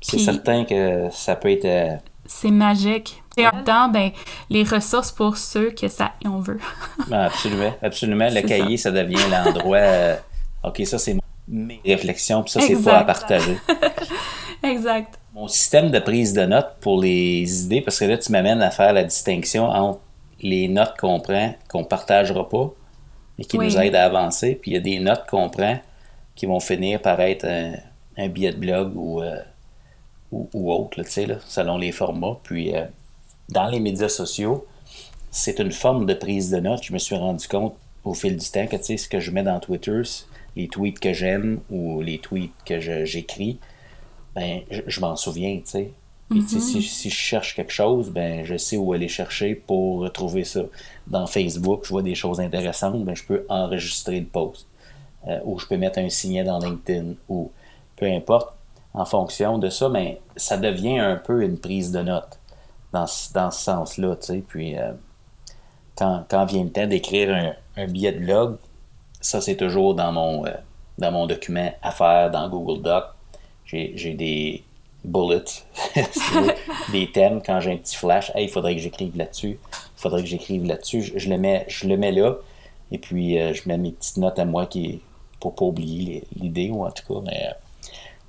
[0.00, 1.64] C'est certain que ça peut être.
[1.64, 3.22] Euh, c'est magique.
[3.36, 4.10] Et en même temps, ben,
[4.48, 6.60] les ressources pour ceux que ça on veut.
[7.08, 8.28] ben, absolument, absolument.
[8.32, 9.78] Le cahier, ça, devient l'endroit.
[9.78, 10.16] Euh,
[10.64, 11.16] ok, ça c'est
[11.48, 13.58] mes réflexions, puis ça c'est pas à partager.
[14.62, 15.18] exact.
[15.34, 18.70] Mon système de prise de notes pour les idées, parce que là tu m'amènes à
[18.70, 20.00] faire la distinction entre
[20.42, 22.72] les notes qu'on prend, qu'on partagera pas,
[23.38, 24.54] et qui nous aident à avancer.
[24.54, 25.78] Puis il y a des notes qu'on prend
[26.34, 29.40] qui vont finir par être un, billet de blog ou, euh,
[30.30, 32.38] ou, autre, là, selon les formats.
[32.42, 32.84] Puis euh,
[33.48, 34.66] dans les médias sociaux,
[35.30, 36.82] c'est une forme de prise de notes.
[36.82, 37.74] Je me suis rendu compte
[38.04, 40.02] au fil du temps que ce que je mets dans Twitter,
[40.56, 43.58] les tweets que j'aime ou les tweets que j'écris,
[44.34, 45.92] ben, je, je m'en souviens, tu sais.
[46.30, 46.46] Mhm.
[46.46, 50.60] si, je cherche quelque chose, ben, je sais où aller chercher pour retrouver ça.
[51.08, 54.66] Dans Facebook, je vois des choses intéressantes, ben, je peux enregistrer le post.
[55.26, 57.50] Euh, ou je peux mettre un signet dans LinkedIn, ou
[57.96, 58.54] peu importe.
[58.94, 62.38] En fonction de ça, ben, ça devient un peu une prise de notes
[62.92, 64.16] dans, dans ce sens-là.
[64.48, 64.92] Puis, euh,
[65.96, 68.56] quand, quand, vient le temps d'écrire un, billet de log,
[69.20, 70.50] ça, c'est toujours dans mon, euh,
[70.98, 73.04] dans mon document à faire dans Google Doc.
[73.64, 74.64] J'ai des
[75.04, 75.64] bullets,
[76.92, 78.30] des thèmes quand j'ai un petit flash.
[78.34, 79.58] Hey, il faudrait que j'écrive là-dessus.
[79.72, 81.12] Il faudrait que j'écrive là-dessus.
[81.16, 82.36] Je, le mets, je le mets là.
[82.92, 85.00] Et puis, euh, je mets mes petites notes à moi qui,
[85.38, 87.20] pour pas oublier l'idée, ou en tout cas.
[87.24, 87.52] Mais, euh,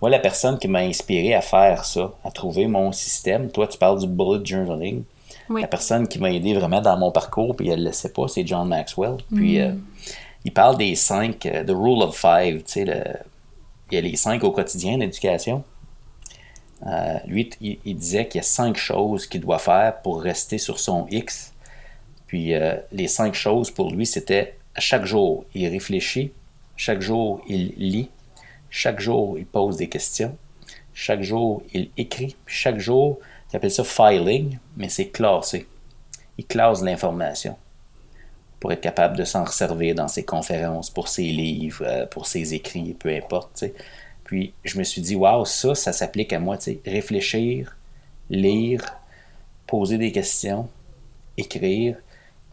[0.01, 3.77] moi, la personne qui m'a inspiré à faire ça, à trouver mon système, toi, tu
[3.77, 5.03] parles du bullet journaling.
[5.49, 8.29] La personne qui m'a aidé vraiment dans mon parcours, puis elle ne le sait pas,
[8.29, 9.17] c'est John Maxwell.
[9.35, 9.61] Puis, mm.
[9.61, 9.73] euh,
[10.45, 13.03] il parle des cinq, the rule of five, tu sais,
[13.91, 15.63] il y a les cinq au quotidien d'éducation
[16.87, 20.79] Euh, lui, il, disait qu'il y a cinq choses qu'il doit faire pour rester sur
[20.79, 21.53] son X.
[22.27, 26.31] Puis euh, les cinq choses pour lui, c'était chaque jour, il réfléchit,
[26.75, 28.09] chaque jour, il lit,
[28.69, 30.35] chaque jour, il pose des questions,
[30.93, 33.19] chaque jour, il écrit, puis chaque jour,
[33.51, 35.67] il appelle ça filing, mais c'est classé.
[36.37, 37.57] Il classe l'information
[38.59, 42.53] pour être capable de s'en servir dans ses conférences, pour ses livres, euh, pour ses
[42.53, 43.65] écrits, peu importe.
[44.31, 46.57] Puis je me suis dit, waouh, ça, ça s'applique à moi.
[46.85, 47.75] Réfléchir,
[48.29, 48.81] lire,
[49.67, 50.69] poser des questions,
[51.35, 51.97] écrire,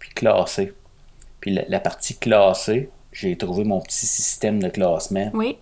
[0.00, 0.72] puis classer.
[1.40, 5.30] Puis la, partie classée, j'ai trouvé mon petit système de classement.
[5.34, 5.56] Oui.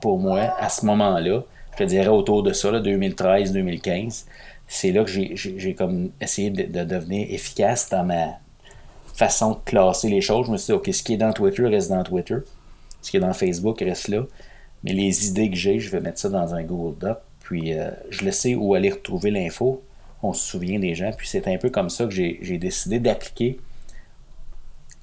[0.00, 1.42] Pour moi, à ce moment-là,
[1.72, 4.26] je te dirais autour de ça, 2013-2015,
[4.68, 8.34] c'est là que j'ai comme essayé de, de, devenir efficace dans ma
[9.12, 10.46] façon de classer les choses.
[10.46, 12.36] Je me suis dit, OK, ce qui est dans Twitter reste dans Twitter.
[13.02, 14.22] Ce qui est dans Facebook reste là.
[14.84, 17.18] Mais les idées que j'ai, je vais mettre ça dans un Google Doc.
[17.40, 19.82] Puis euh, je le sais où aller retrouver l'info.
[20.22, 21.10] On se souvient des gens.
[21.16, 23.58] Puis c'est un peu comme ça que j'ai décidé d'appliquer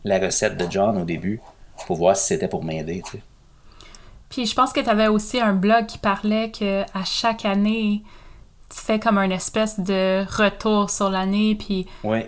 [0.04, 1.42] la recette de John au début
[1.88, 3.02] pour voir si c'était pour m'aider.
[4.30, 8.04] Puis je pense que tu avais aussi un blog qui parlait que à chaque année,
[8.70, 11.56] tu fais comme un espèce de retour sur l'année.
[11.56, 11.88] Puis...
[12.04, 12.20] Oui,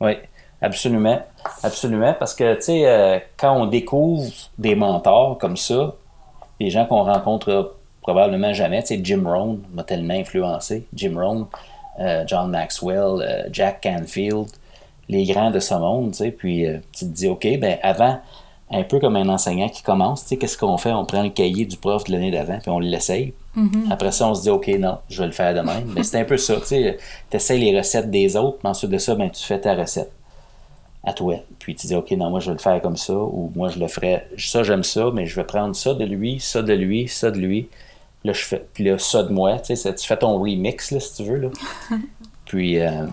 [0.00, 0.12] oui,
[0.60, 1.22] absolument.
[1.62, 2.14] Absolument.
[2.18, 5.94] Parce que, tu sais, euh, quand on découvre des mentors comme ça,
[6.60, 8.80] des gens qu'on rencontre probablement jamais.
[8.82, 10.86] Tu sais, Jim Rohn m'a tellement influencé.
[10.94, 11.46] Jim Rohn,
[12.00, 14.46] euh, John Maxwell, euh, Jack Canfield,
[15.08, 16.30] les grands de ce monde, tu sais.
[16.30, 18.18] Puis euh, tu te dis, OK, ben avant,
[18.70, 20.92] un peu comme un enseignant qui commence, tu sais, qu'est-ce qu'on fait?
[20.92, 23.34] On prend le cahier du prof de l'année d'avant, puis on l'essaye.
[23.56, 23.90] Mm-hmm.
[23.90, 25.92] Après ça, on se dit, OK, non, je vais le faire de même.
[25.94, 26.98] Mais c'est un peu ça, tu sais.
[27.30, 30.12] Tu essaies les recettes des autres, mais ensuite de ça, ben, tu fais ta recette
[31.08, 31.36] à toi.
[31.58, 33.78] Puis tu dis, OK, non, moi je vais le faire comme ça, ou moi je
[33.78, 37.08] le ferai, ça j'aime ça, mais je vais prendre ça de lui, ça de lui,
[37.08, 37.68] ça de lui.
[38.24, 39.58] Là, je fais, puis là, ça de moi.
[39.60, 41.38] Tu sais, tu fais ton remix, là, si tu veux.
[41.38, 41.48] Là.
[42.44, 43.06] puis euh,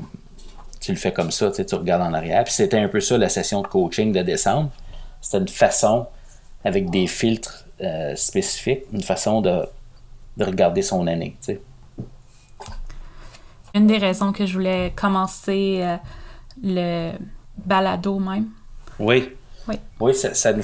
[0.82, 2.44] tu le fais comme ça, tu, sais, tu regardes en arrière.
[2.44, 4.72] Puis c'était un peu ça la session de coaching de décembre.
[5.22, 6.08] C'était une façon,
[6.64, 9.66] avec des filtres euh, spécifiques, une façon de,
[10.38, 11.38] de regarder son année.
[11.40, 11.62] Tu sais.
[13.76, 15.98] Une des raisons que je voulais commencer euh,
[16.64, 17.12] le
[17.58, 18.48] balado même.
[19.00, 19.30] Oui.
[19.68, 20.64] Oui, oui ça, nous.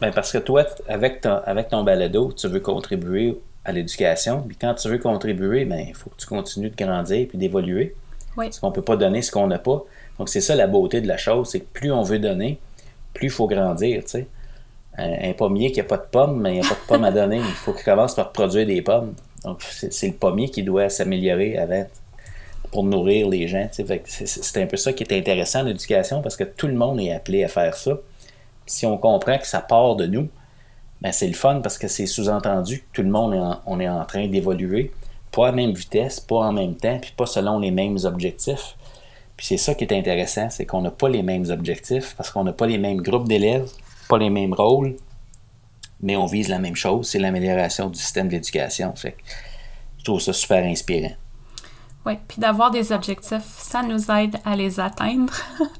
[0.00, 4.42] Ben parce que toi, avec ton, avec ton balado, tu veux contribuer à l'éducation.
[4.42, 7.94] Puis quand tu veux contribuer, ben, il faut que tu continues de grandir et d'évoluer.
[8.36, 8.46] Oui.
[8.46, 9.84] Parce qu'on ne peut pas donner ce qu'on n'a pas.
[10.18, 12.58] Donc, c'est ça la beauté de la chose, c'est que plus on veut donner,
[13.14, 14.02] plus il faut grandir.
[14.02, 14.26] Tu sais.
[14.98, 17.10] Un, pommier qui n'a pas de pommes, mais il n'y a pas de pommes à
[17.10, 17.38] donner.
[17.38, 19.14] Il faut qu'il commence par produire des pommes.
[19.42, 21.86] Donc, c'est le pommier qui doit s'améliorer avant
[22.72, 23.68] pour nourrir les gens.
[23.70, 27.12] C'est un peu ça qui est intéressant en éducation parce que tout le monde est
[27.12, 27.98] appelé à faire ça.
[28.66, 30.28] Si on comprend que ça part de nous,
[31.02, 33.78] ben c'est le fun parce que c'est sous-entendu que tout le monde est en, on
[33.78, 34.90] est en train d'évoluer,
[35.30, 38.76] pas à la même vitesse, pas en même temps, puis pas selon les mêmes objectifs.
[39.38, 42.52] C'est ça qui est intéressant, c'est qu'on n'a pas les mêmes objectifs parce qu'on n'a
[42.52, 43.68] pas les mêmes groupes d'élèves,
[44.08, 44.96] pas les mêmes rôles,
[46.00, 48.94] mais on vise la même chose, c'est l'amélioration du système d'éducation.
[48.96, 51.10] Je trouve ça super inspirant.
[52.04, 55.32] Oui, puis d'avoir des objectifs, ça nous aide à les atteindre.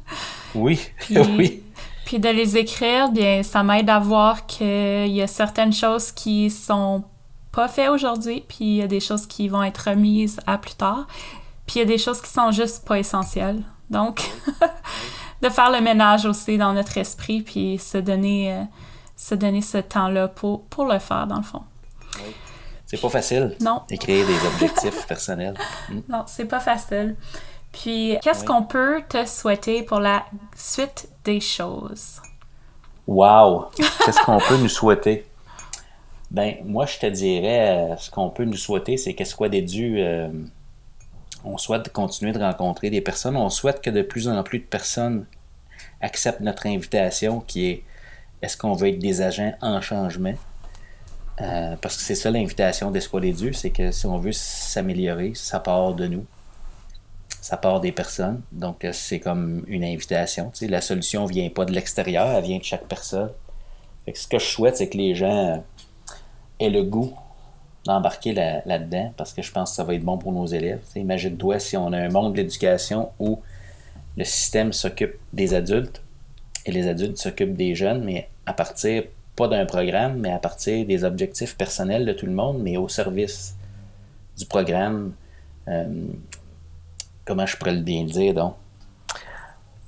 [0.55, 1.63] oui, oui.
[2.05, 6.51] Puis de les écrire, bien, ça m'aide à voir qu'il y a certaines choses qui
[6.51, 7.05] sont
[7.51, 10.75] pas faites aujourd'hui, puis il y a des choses qui vont être remises à plus
[10.75, 11.07] tard,
[11.67, 13.63] puis il y a des choses qui sont juste pas essentielles.
[13.91, 14.23] Donc,
[15.43, 18.63] de faire le ménage aussi dans notre esprit, puis se donner, euh,
[19.17, 21.63] se donner ce temps-là pour, pour le faire, dans le fond.
[22.17, 22.35] Oui.
[22.93, 23.57] C'est pas facile.
[23.59, 23.81] Non.
[23.89, 25.55] D'écrire des objectifs personnels.
[25.89, 26.01] Hmm.
[26.11, 27.17] Non, c'est pas facile.
[27.73, 32.21] Puis, qu'est-ce qu'on peut te souhaiter pour la suite des choses?
[33.07, 33.71] Wow!
[34.05, 35.25] Qu'est-ce qu'on peut nous souhaiter?
[36.31, 39.63] Ben, moi, je te dirais, euh, ce qu'on peut nous souhaiter, c'est qu'est-ce quoi des
[39.63, 39.97] dû.
[39.99, 40.29] Euh,
[41.45, 43.37] on souhaite continuer de rencontrer des personnes.
[43.37, 45.25] On souhaite que de plus en plus de personnes
[46.03, 47.85] acceptent notre invitation qui est
[48.43, 50.35] est-ce qu'on veut être des agents en changement?
[51.41, 55.33] Euh, parce que c'est ça l'invitation d'Espoir des Dieux, c'est que si on veut s'améliorer,
[55.35, 56.27] ça part de nous.
[57.41, 58.43] Ça part des personnes.
[58.53, 60.53] Donc, euh, c'est comme une invitation.
[60.61, 63.31] la solution ne vient pas de l'extérieur, elle vient de chaque personne.
[64.15, 65.63] ce que je souhaite, c'est que les gens
[66.61, 67.15] aient le goût
[67.85, 70.81] d'embarquer là-dedans, parce que je pense que ça va être bon pour nos élèves.
[70.95, 73.41] Imagine-toi si on a un monde de l'éducation où
[74.17, 76.03] le système s'occupe des adultes
[76.65, 79.05] et les adultes s'occupent des jeunes, mais à partir
[79.37, 82.89] pas d'un programme, mais à partir des objectifs personnels de tout le monde, mais au
[82.89, 83.57] service
[84.37, 85.13] du programme.
[85.69, 86.07] Euh,
[87.25, 88.55] comment je pourrais le bien dire, donc?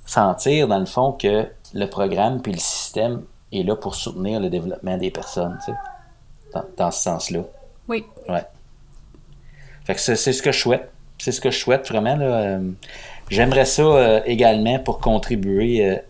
[0.05, 4.49] Sentir, dans le fond, que le programme puis le système est là pour soutenir le
[4.49, 7.41] développement des personnes, tu sais, dans, ce sens-là.
[7.87, 8.05] Oui.
[8.29, 8.45] Ouais.
[9.83, 10.91] Fait que c'est ce que je souhaite.
[11.17, 12.15] C'est ce que je souhaite vraiment.
[12.15, 12.59] Là.
[13.29, 16.01] J'aimerais ça également pour contribuer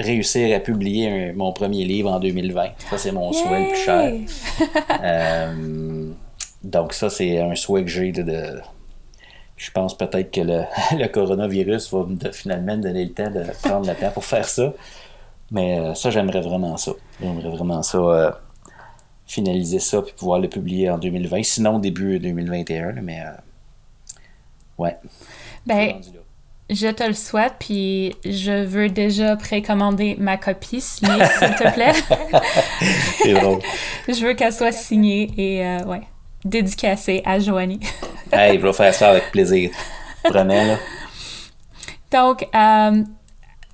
[0.00, 2.70] réussir à publier mon premier livre en 2020.
[2.90, 4.12] Ça, c'est mon souhait le plus cher.
[5.02, 6.12] Euh,
[6.62, 8.60] donc, ça, c'est un souhait que j'ai de,
[9.56, 13.94] Je pense peut-être que le, coronavirus va finalement me donner le temps de prendre le
[13.94, 14.72] temps pour faire ça.
[15.50, 16.92] Mais euh, ça, j'aimerais vraiment ça.
[17.20, 17.98] J'aimerais vraiment ça.
[17.98, 18.30] Euh,
[19.26, 21.44] finaliser ça puis pouvoir le publier en 2020.
[21.44, 22.94] Sinon, début 2021.
[23.00, 23.22] Mais
[24.76, 24.96] ouais.
[25.64, 26.00] Ben,
[26.70, 31.92] je te le souhaite, puis je veux déjà précommander ma copie signée, s'il te plaît.
[33.22, 33.58] C'est drôle.
[34.08, 36.02] je veux qu'elle soit signée et, euh, ouais,
[36.44, 37.80] dédicacée à Joanie.
[38.32, 39.70] hey, je vais faire ça avec plaisir.
[40.28, 40.76] Vraiment, là.
[42.12, 43.02] Donc, euh,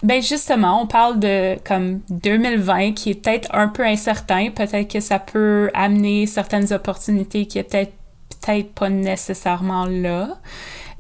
[0.03, 4.51] ben justement, on parle de comme 2020 qui est peut-être un peu incertain.
[4.51, 7.93] Peut-être que ça peut amener certaines opportunités qui étaient
[8.41, 10.39] peut-être pas nécessairement là.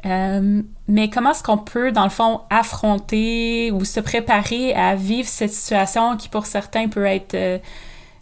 [0.04, 5.28] Euh, mais comment est-ce qu'on peut, dans le fond, affronter ou se préparer à vivre
[5.28, 7.58] cette situation qui, pour certains, peut être euh,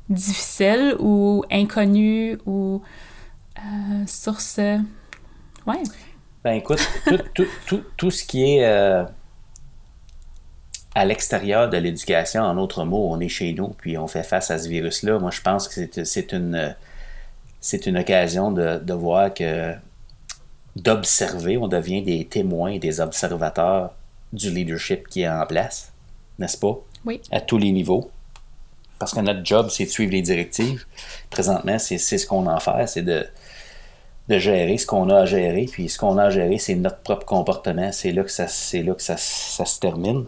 [0.08, 2.82] difficile ou inconnue ou
[3.58, 4.58] euh, source...
[5.66, 5.82] Ouais.
[6.42, 6.86] Ben écoute,
[7.96, 8.64] tout, ce qui est
[10.94, 14.50] à l'extérieur de l'éducation, en autres mots, on est chez nous, puis on fait face
[14.50, 15.18] à ce virus-là.
[15.18, 16.76] Moi, je pense que c'est une,
[17.86, 19.74] une occasion de, de voir que
[20.76, 23.92] d'observer, on devient des témoins, des observateurs
[24.32, 25.92] du leadership qui est en place,
[26.38, 26.78] n'est-ce pas?
[27.04, 27.20] Oui.
[27.30, 28.10] À tous les niveaux.
[28.98, 30.84] Parce que notre job, c'est de suivre les directives.
[31.30, 33.26] Présentement, c'est ce qu'on en fait, c'est de,
[34.28, 35.66] de gérer ce qu'on a à gérer.
[35.70, 37.92] Puis ce qu'on a à gérer, c'est notre propre comportement.
[37.92, 40.24] C'est là que ça, là que ça, se termine.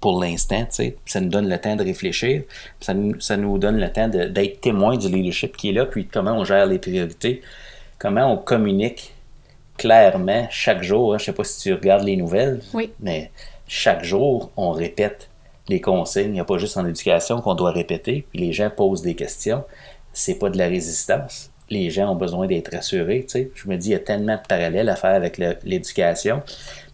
[0.00, 2.42] Pour l'instant, ça nous donne le temps de réfléchir,
[2.80, 6.06] ça nous, ça nous donne le temps d'être témoin du leadership qui est là, puis
[6.06, 7.40] comment on gère les priorités,
[7.98, 9.15] comment on communique
[9.76, 12.60] clairement, chaque jour, hein, je ne sais pas si tu regardes les nouvelles,
[13.00, 13.30] mais
[13.66, 15.28] chaque jour, on répète
[15.68, 16.26] les consignes.
[16.26, 19.14] Il n'y a pas juste en éducation qu'on doit répéter, puis les gens posent des
[19.14, 19.64] questions.
[20.12, 21.50] C'est pas de la résistance.
[21.68, 23.26] Les gens ont besoin d'être rassurés.
[23.32, 26.42] Je me dis, il y a tellement de parallèles à faire avec l'éducation.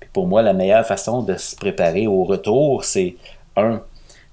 [0.00, 3.16] Puis pour moi, la meilleure façon de se préparer au retour, c'est
[3.56, 3.82] un,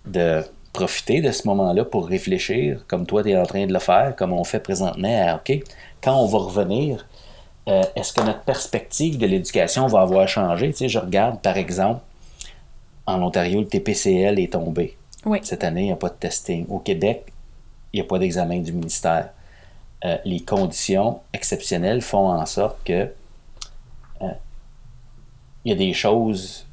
[0.05, 0.41] de
[0.71, 4.15] profiter de ce moment-là pour réfléchir, comme toi, tu es en train de le faire,
[4.15, 5.61] comme on fait présentement à OK,
[6.01, 7.05] quand on va revenir,
[7.69, 10.71] euh, est-ce que notre perspective de l'éducation va avoir changé?
[10.71, 12.01] Tu sais, je regarde, par exemple,
[13.05, 14.97] en Ontario, le TPCL est tombé.
[15.43, 16.65] Cette année, il n'y a pas de testing.
[16.69, 17.25] Au Québec,
[17.93, 19.29] il n'y a pas d'examen du ministère.
[20.05, 23.09] Euh, les conditions exceptionnelles font en sorte que
[24.21, 24.27] euh,
[25.65, 26.65] il y a des choses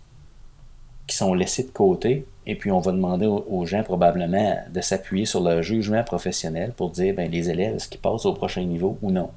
[1.06, 5.26] qui sont laissées de côté et puis on va demander aux, gens probablement de s'appuyer
[5.26, 8.96] sur leur jugement professionnel pour dire ben, les élèves, est-ce qu'ils passent au prochain niveau
[9.02, 9.30] ou non?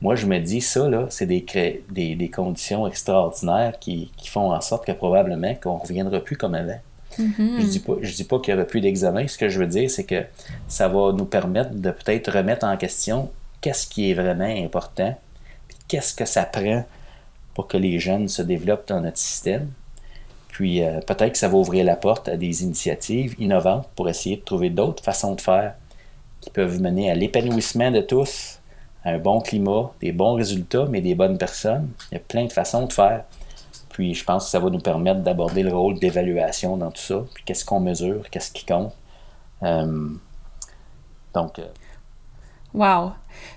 [0.00, 1.44] Moi, je me dis, ça, là, c'est des,
[1.90, 6.36] des, des, conditions extraordinaires qui, qui, font en sorte que probablement qu'on ne reviendra plus
[6.36, 6.78] comme avant.
[7.18, 7.60] Mm-hmm.
[7.60, 9.26] Je dis pas, je dis pas qu'il n'y aura plus d'examen.
[9.26, 10.24] Ce que je veux dire, c'est que
[10.68, 15.16] ça va nous permettre de peut-être remettre en question qu'est-ce qui est vraiment important,
[15.88, 16.84] qu'est-ce que ça prend
[17.54, 19.68] pour que les jeunes se développent dans notre système.
[20.48, 24.36] Puis euh, peut-être que ça va ouvrir la porte à des initiatives innovantes pour essayer
[24.36, 25.74] de trouver d'autres façons de faire
[26.40, 28.58] qui peuvent mener à l'épanouissement de tous,
[29.04, 31.90] un bon climat, des bons résultats, mais des bonnes personnes.
[32.10, 33.24] Il y a plein de façons de faire.
[33.88, 37.24] Puis je pense que ça va nous permettre d'aborder le rôle d'évaluation dans tout ça.
[37.34, 38.92] Puis qu'est-ce qu'on mesure, qu'est-ce qui compte.
[39.62, 40.08] Euh,
[41.34, 41.58] donc.
[41.58, 41.66] Euh,
[42.74, 43.12] wow!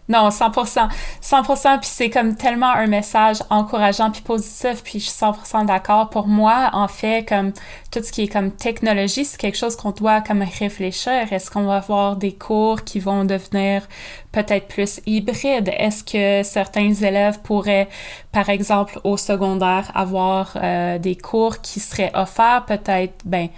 [0.07, 0.87] Non, 100%.
[1.21, 6.09] 100%, puis c'est comme tellement un message encourageant puis positif, puis je suis 100% d'accord.
[6.09, 7.53] Pour moi, en fait, comme
[7.91, 11.31] tout ce qui est comme technologie, c'est quelque chose qu'on doit comme réfléchir.
[11.31, 13.87] Est-ce qu'on va avoir des cours qui vont devenir
[14.31, 15.71] peut-être plus hybrides?
[15.75, 17.89] Est-ce que certains élèves pourraient,
[18.31, 22.65] par exemple, au secondaire, avoir euh, des cours qui seraient offerts?
[22.67, 23.49] Peut-être, ben,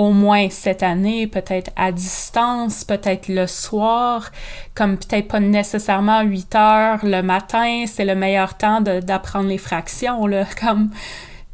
[0.00, 4.32] au moins cette année, peut-être à distance, peut-être le soir,
[4.74, 10.26] comme peut-être pas nécessairement 8 heures le matin, c'est le meilleur temps d'apprendre les fractions,
[10.26, 10.88] là, comme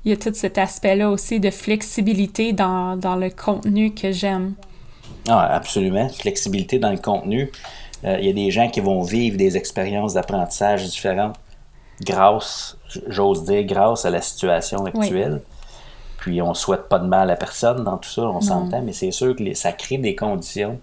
[0.05, 4.55] il y a tout cet aspect-là aussi de flexibilité dans, le contenu que j'aime.
[5.28, 7.51] Ah, absolument, flexibilité dans le contenu.
[8.05, 11.34] Euh, il y a des gens qui vont vivre des expériences d'apprentissage différentes
[12.01, 12.76] grâce,
[13.09, 15.40] j'ose dire, grâce à la situation actuelle.
[16.27, 19.12] Puis on souhaite pas de mal à personne dans tout ça, on s'entend, mais c'est
[19.12, 20.81] sûr que ça crée des conditions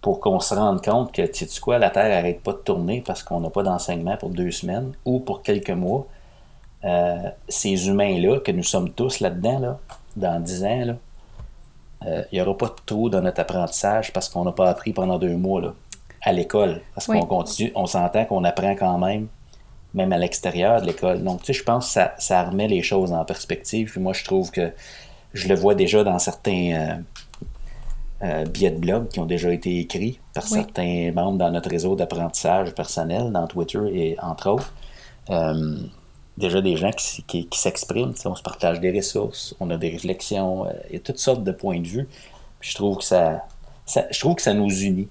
[0.00, 3.02] pour qu'on se rende compte que, tu sais quoi, la Terre n'arrête pas de tourner
[3.06, 6.06] parce qu'on n'a pas d'enseignement pour deux semaines ou pour quelques mois.
[6.86, 7.18] Euh,
[7.50, 9.78] ces humains-là, que nous sommes tous là-dedans, là,
[10.16, 10.96] dans dix ans,
[12.06, 14.94] euh, il n'y aura pas de trou dans notre apprentissage parce qu'on n'a pas appris
[14.94, 15.60] pendant deux mois.
[15.60, 15.74] Là.
[16.22, 16.80] à l'école.
[16.94, 19.28] Parce qu'on continue, on s'entend qu'on apprend quand même,
[19.94, 21.22] même à l'extérieur de l'école.
[21.22, 23.90] Donc, tu sais, je pense que ça, ça remet les choses en perspective.
[23.90, 24.72] Puis moi, je trouve que
[25.34, 26.94] je le vois déjà dans certains euh,
[28.22, 31.94] euh, billets de blog qui ont déjà été écrits par certains membres dans notre réseau
[31.94, 34.74] d'apprentissage personnel, dans Twitter et entre autres.
[35.30, 35.76] Euh,
[36.38, 40.66] déjà des gens qui, qui, s'expriment, on se partage des ressources, on a des réflexions,
[40.88, 42.08] il y a toutes sortes de points de vue.
[42.60, 43.42] je trouve que ça,
[43.86, 45.08] je trouve que ça nous unit.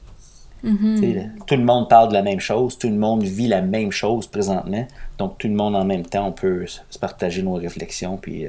[0.63, 1.45] Mm-hmm.
[1.47, 4.27] Tout le monde parle de la même chose, tout le monde vit la même chose
[4.27, 4.87] présentement,
[5.17, 8.45] donc tout le monde en même temps, on peut se partager nos réflexions, puis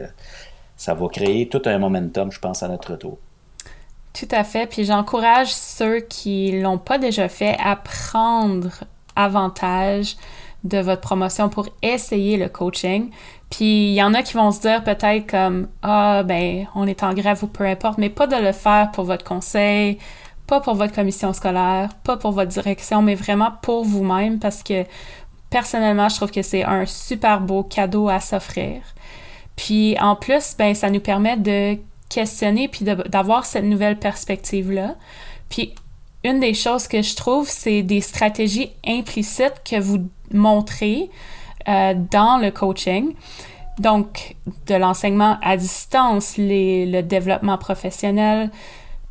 [0.76, 3.18] ça va créer tout un momentum, je pense, à notre retour.
[4.12, 4.66] Tout à fait.
[4.66, 8.70] Puis j'encourage ceux qui l'ont pas déjà fait à prendre
[9.16, 10.16] avantage
[10.64, 13.10] de votre promotion pour essayer le coaching.
[13.50, 17.02] Puis il y en a qui vont se dire peut-être comme ah ben on est
[17.02, 19.98] en grève ou peu importe, mais pas de le faire pour votre conseil,
[20.52, 24.84] pas pour votre commission scolaire, pas pour votre direction, mais vraiment pour vous-même parce que
[25.48, 28.82] personnellement je trouve que c'est un super beau cadeau à s'offrir.
[29.56, 31.78] Puis en plus, ben, ça nous permet de
[32.10, 34.96] questionner puis d'avoir cette nouvelle perspective-là.
[35.48, 35.74] Puis
[36.22, 40.00] une des choses que je trouve, c'est des stratégies implicites que vous
[40.32, 41.08] montrez
[41.66, 43.14] euh, dans le coaching.
[43.78, 44.36] Donc,
[44.66, 48.50] de l'enseignement à distance, le développement professionnel.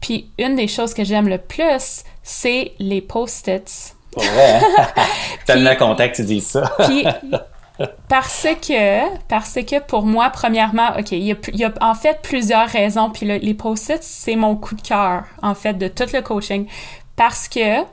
[0.01, 3.93] Puis une des choses que j'aime le plus, c'est les post-its.
[4.15, 5.05] Vrai, hein?
[5.45, 6.73] Tellement content que tu dises ça.
[6.79, 7.05] puis
[8.09, 13.09] parce que, parce que pour moi, premièrement, OK, il y a, en fait plusieurs raisons.
[13.09, 16.67] Puis les post-its, c'est mon coup de cœur, en fait, de tout le coaching.
[17.15, 17.83] Parce que,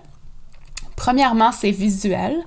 [0.96, 2.42] premièrement, c'est visuel.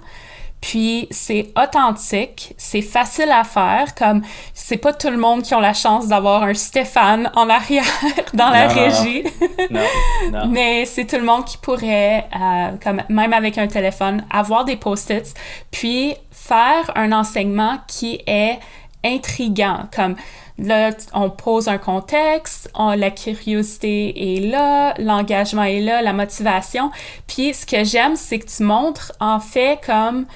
[0.62, 4.22] Puis c'est authentique, c'est facile à faire, comme
[4.53, 7.84] c'est pas tout le monde qui a la chance d'avoir un Stéphane en arrière
[8.34, 9.24] dans la régie.
[9.72, 9.82] Non,
[10.32, 14.64] non, Mais c'est tout le monde qui pourrait, euh, comme même avec un téléphone, avoir
[14.64, 15.34] des post-its,
[15.72, 18.59] puis faire un enseignement qui est
[19.03, 20.16] intrigant, comme
[20.57, 26.91] Là, on pose un contexte, la curiosité est là, l'engagement est là, la motivation.
[27.26, 30.28] Puis ce que j'aime, c'est que tu montres en fait comme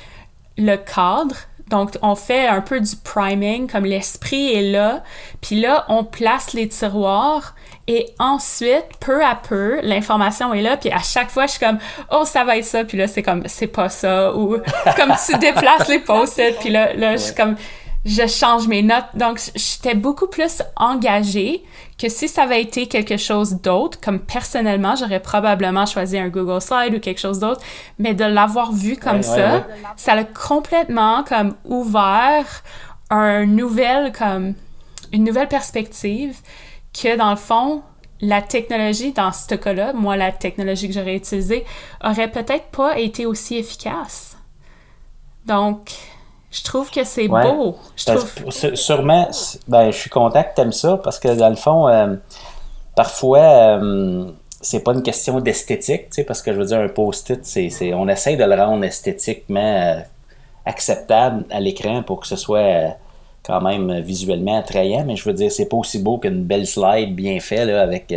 [0.58, 1.36] le cadre.
[1.70, 5.04] Donc, on fait un peu du priming, comme l'esprit est là.
[5.42, 7.56] Puis là, on place les tiroirs.
[7.88, 10.78] Et ensuite, peu à peu, l'information est là.
[10.78, 11.80] Puis à chaque fois, je suis comme,
[12.12, 12.84] oh, ça va être ça.
[12.84, 14.36] Puis là, c'est comme, c'est pas ça.
[14.36, 14.58] Ou
[14.96, 16.58] comme tu déplaces les post-it.
[16.60, 17.56] Puis là, là, je suis comme,
[18.06, 19.06] je change mes notes.
[19.16, 21.64] Donc, j'étais beaucoup plus engagée
[21.98, 26.62] que si ça avait été quelque chose d'autre, comme personnellement, j'aurais probablement choisi un Google
[26.62, 27.62] Slide ou quelque chose d'autre,
[28.00, 29.66] mais de l'avoir vu comme ça,
[29.96, 32.64] ça a complètement comme ouvert
[33.10, 34.56] un nouvel, comme,
[35.14, 36.38] une nouvelle perspective
[36.94, 37.82] que dans le fond,
[38.22, 41.66] la technologie, dans ce cas-là, moi, la technologie que j'aurais utilisée,
[42.04, 44.38] aurait peut-être pas été aussi efficace.
[45.46, 45.92] Donc,
[46.56, 47.78] je trouve que c'est beau.
[47.98, 48.76] Je trouve...
[48.76, 49.28] Sûrement,
[49.68, 52.16] ben, je suis content que tu aimes ça parce que dans le fond, euh,
[52.96, 54.26] parfois, euh,
[54.62, 58.38] c'est pas une question d'esthétique, parce que je veux dire, un post-it, c'est, on essaye
[58.38, 60.00] de le rendre esthétiquement euh,
[60.66, 62.96] acceptable à l'écran pour que ce soit
[63.44, 67.14] quand même visuellement attrayant, mais je veux dire, c'est pas aussi beau qu'une belle slide
[67.14, 68.14] bien faite avec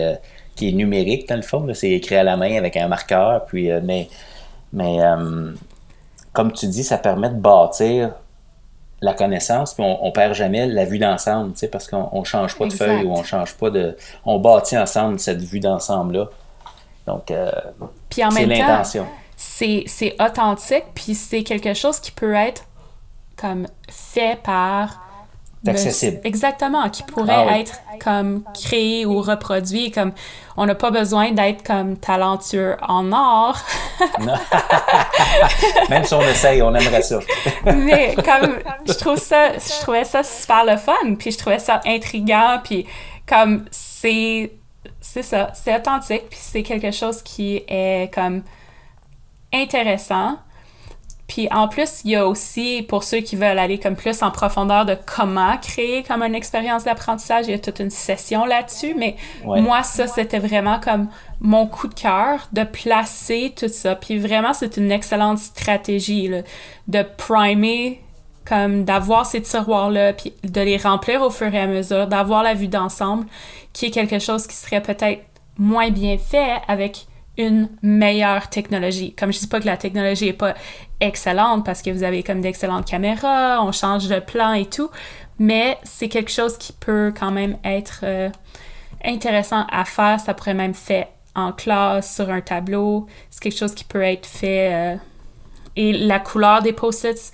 [0.55, 1.67] qui est numérique dans le fond.
[1.75, 4.09] C'est écrit à la main avec un marqueur, puis mais
[4.73, 4.99] mais
[6.33, 8.13] comme tu dis, ça permet de bâtir
[9.01, 12.57] la connaissance, puis on, perd jamais la vue d'ensemble, tu sais, parce qu'on ne change
[12.57, 13.97] pas de feuille ou on change pas de.
[14.25, 16.29] On bâtit ensemble cette vue d'ensemble-là.
[17.07, 17.51] Donc, euh,
[18.11, 19.07] c'est l'intention.
[19.37, 22.65] C'est authentique, puis c'est quelque chose qui peut être
[23.37, 25.08] comme fait par
[25.67, 26.21] accessible.
[26.25, 29.91] Exactement, qui pourrait ah être comme créé ou reproduit.
[29.91, 30.13] Comme
[30.57, 33.59] on n'a pas besoin d'être comme talentueux en or.
[35.91, 37.19] Même si on essaye, on aimerait ça.
[37.65, 41.81] Mais comme je trouve ça, je trouvais ça super le fun, puis je trouvais ça
[41.87, 42.87] intriguant, puis
[43.27, 44.53] comme c'est
[45.01, 48.43] c'est ça, c'est authentique, puis c'est quelque chose qui est comme
[49.53, 50.39] intéressant
[51.29, 54.31] puis en plus, il y a aussi, pour ceux qui veulent aller comme plus en
[54.31, 58.95] profondeur de comment créer comme une expérience d'apprentissage, il y a toute une session là-dessus.
[58.97, 59.15] Mais
[59.45, 61.09] moi, ça, c'était vraiment comme
[61.41, 63.95] mon coup de cœur de placer tout ça.
[63.95, 66.31] Puis vraiment, c'est une excellente stratégie
[66.89, 68.01] de primer,
[68.47, 72.55] comme d'avoir ces tiroirs-là, puis de les remplir au fur et à mesure, d'avoir la
[72.55, 73.27] vue d'ensemble,
[73.75, 75.23] qui est quelque chose qui serait peut-être
[75.59, 77.07] moins bien fait avec
[77.39, 79.15] une meilleure technologie.
[79.15, 80.55] Comme je dis pas que la technologie est pas
[81.01, 84.91] excellente parce que vous avez comme d'excellentes caméras, on change de plan et tout,
[85.39, 88.29] mais c'est quelque chose qui peut quand même être euh,
[89.05, 90.19] intéressant à faire.
[90.19, 93.07] Ça pourrait même faire en classe, sur un tableau.
[93.31, 94.75] C'est quelque chose qui peut être fait.
[94.75, 94.97] Euh,
[95.77, 97.31] et la couleur des post-its,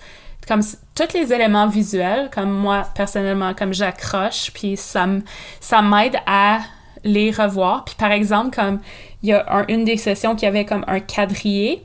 [0.46, 0.60] comme
[0.94, 6.58] tous les éléments visuels, comme moi, personnellement, comme j'accroche, puis ça m'aide à
[7.04, 7.84] les revoir.
[7.84, 8.80] Puis par exemple, comme
[9.24, 11.82] il y a une des sessions qui avait comme un quadrillé,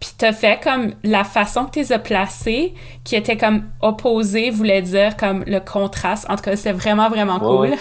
[0.00, 2.74] puis t'as fait comme la façon que tu les as placés,
[3.04, 6.26] qui était comme opposé, voulait dire comme le contraste.
[6.28, 7.74] En tout cas, c'est vraiment, vraiment cool.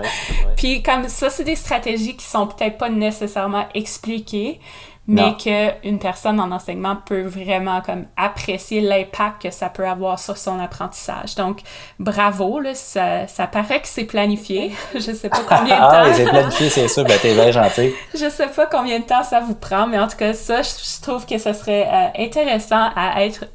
[0.58, 4.60] puis comme ça, c'est des stratégies qui sont peut-être pas nécessairement expliquées,
[5.06, 10.36] mais qu'une personne en enseignement peut vraiment comme apprécier l'impact que ça peut avoir sur
[10.36, 11.34] son apprentissage.
[11.34, 11.62] Donc,
[11.98, 14.72] bravo, là, ça, ça paraît que c'est planifié.
[14.94, 16.10] Je sais pas combien de ah, temps.
[16.10, 17.92] ah, c'est planifié, c'est ça, ben t'es bien gentil.
[18.14, 21.02] je sais pas combien de temps ça vous prend, mais en tout cas, ça, je,
[21.02, 23.46] trouve que ce serait euh, intéressant à être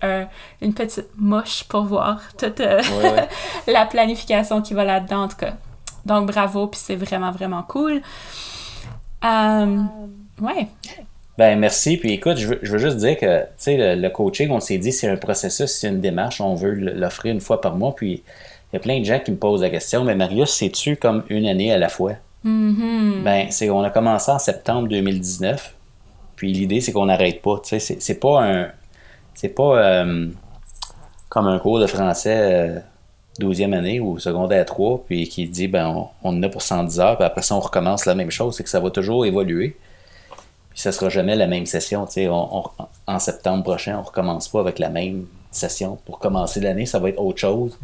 [0.62, 2.82] une petite mouche pour voir toute euh,
[3.68, 5.54] la planification qui va là-dedans, en tout cas.
[6.06, 8.02] Donc, bravo, puis c'est vraiment, vraiment cool.
[9.24, 9.82] Euh,
[10.42, 10.68] ouais.
[11.38, 11.98] Ben merci.
[11.98, 14.78] Puis écoute, je veux, je veux juste dire que tu sais, le, coaching, on s'est
[14.78, 17.94] dit, c'est un processus, c'est une démarche, on veut l'offrir une fois par mois.
[17.96, 18.24] Puis
[18.72, 21.24] il y a plein de gens qui me posent la question, mais Marius, c'est-tu comme
[21.30, 22.14] une année à la fois?
[22.46, 23.24] Mm-hmm.
[23.24, 25.76] Ben, c'est on a commencé en septembre 2019.
[26.36, 27.60] Puis l'idée, c'est qu'on n'arrête pas.
[27.64, 28.72] Tu sais, c'est pas un.
[29.34, 30.30] C'est pas euh,
[31.28, 32.82] comme un cours de français
[33.42, 36.62] 12e euh, année ou secondaire 3, puis qui dit, ben, on, on en a pour
[36.62, 38.56] 110 heures, puis après ça, on recommence la même chose.
[38.56, 39.76] C'est que ça va toujours évoluer.
[40.76, 42.06] Puis ça sera jamais la même session.
[43.08, 45.98] en septembre prochain, on recommence pas avec la même session.
[46.06, 47.80] Pour commencer l'année, ça va être autre chose.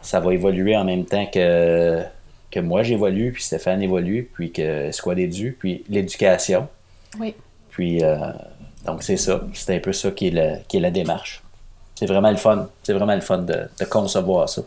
[0.00, 2.02] Ça va évoluer en même temps que,
[2.50, 6.66] que moi j'évolue, puis Stéphane évolue, puis que Squad Edu, puis l'éducation.
[7.18, 7.34] Oui.
[7.68, 8.16] Puis, euh,
[8.86, 9.42] donc c'est ça.
[9.52, 11.42] C'est un peu ça qui est, qui est la démarche.
[11.94, 12.70] C'est vraiment le fun.
[12.82, 14.62] C'est vraiment le fun de, de concevoir ça.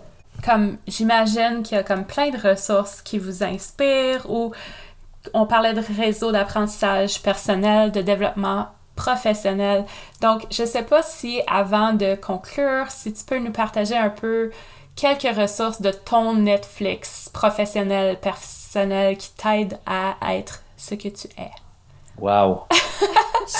[0.45, 4.51] Comme j'imagine qu'il y a comme plein de ressources qui vous inspirent ou
[5.34, 9.86] on parlait de réseau d'apprentissage personnel, de développement professionnel.
[10.21, 14.09] Donc, je ne sais pas si avant de conclure, si tu peux nous partager un
[14.09, 14.51] peu
[14.95, 21.51] quelques ressources de ton Netflix professionnel, personnel qui t'aide à être ce que tu es.
[22.17, 22.63] Wow!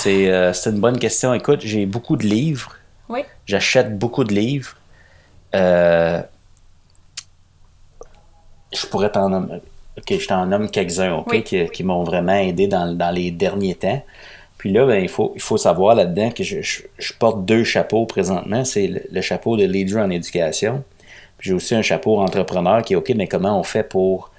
[0.06, 1.34] Euh, c'est une bonne question.
[1.34, 2.74] Écoute, j'ai beaucoup de livres.
[3.08, 3.20] Oui.
[3.46, 4.76] J'achète beaucoup de livres.
[5.54, 6.22] Euh,
[8.72, 9.60] je pourrais t'en nommer
[9.98, 14.02] OK, je t'en nomme quelques-uns, OK, qui, m'ont vraiment aidé dans, les derniers temps.
[14.58, 16.82] Puis là, ben, il, faut, il faut savoir là-dedans que je,
[17.18, 18.64] porte deux chapeaux présentement.
[18.64, 20.82] C'est le, chapeau de leader en éducation.
[21.38, 24.30] Puis j'ai aussi un chapeau entrepreneur qui est OK, mais comment on fait pour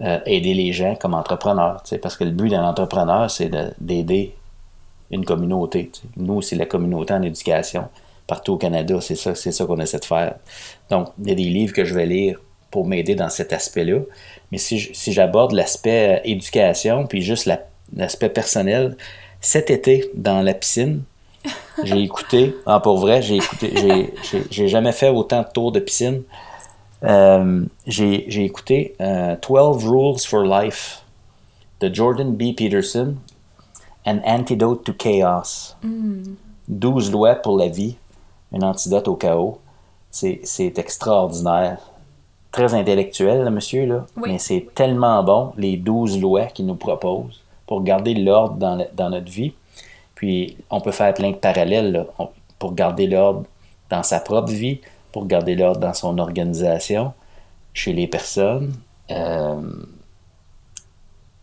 [0.00, 1.82] euh, aider les gens comme entrepreneur?
[2.02, 3.50] Parce que le but d'un entrepreneur, c'est
[3.80, 4.34] d'aider
[5.10, 5.90] une communauté.
[6.16, 7.88] Nous, c'est la communauté en éducation.
[8.26, 10.34] Partout au Canada, c'est ça, c'est ça qu'on essaie de faire.
[10.90, 12.40] Donc, il y a des livres que je vais lire
[12.70, 14.00] pour m'aider dans cet aspect-là.
[14.52, 17.50] Mais si, j'aborde l'aspect euh, éducation, puis juste
[17.94, 18.96] l'aspect personnel,
[19.40, 21.02] cet été, dans la piscine,
[21.84, 24.12] j'ai écouté, ah, pour vrai, j'ai écouté,
[24.50, 26.22] j'ai jamais fait autant de tours de piscine.
[27.04, 31.02] Euh, j'ai écouté 12 euh, Rules for Life
[31.80, 32.54] de Jordan B.
[32.56, 33.16] Peterson,
[34.06, 35.76] An Antidote to Chaos.
[36.68, 37.96] 12 lois pour la vie,
[38.52, 39.60] un antidote au chaos.
[40.10, 41.78] C'est extraordinaire
[42.56, 47.82] très intellectuel, monsieur, là, mais c'est tellement bon, les douze lois qu'il nous propose pour
[47.82, 49.52] garder l'ordre dans, notre vie.
[50.14, 52.06] Puis, on peut faire plein de parallèles
[52.58, 53.44] pour garder l'ordre
[53.90, 54.80] dans sa propre vie,
[55.12, 57.12] pour garder l'ordre dans son organisation,
[57.74, 58.72] chez les personnes.
[59.10, 59.60] Euh,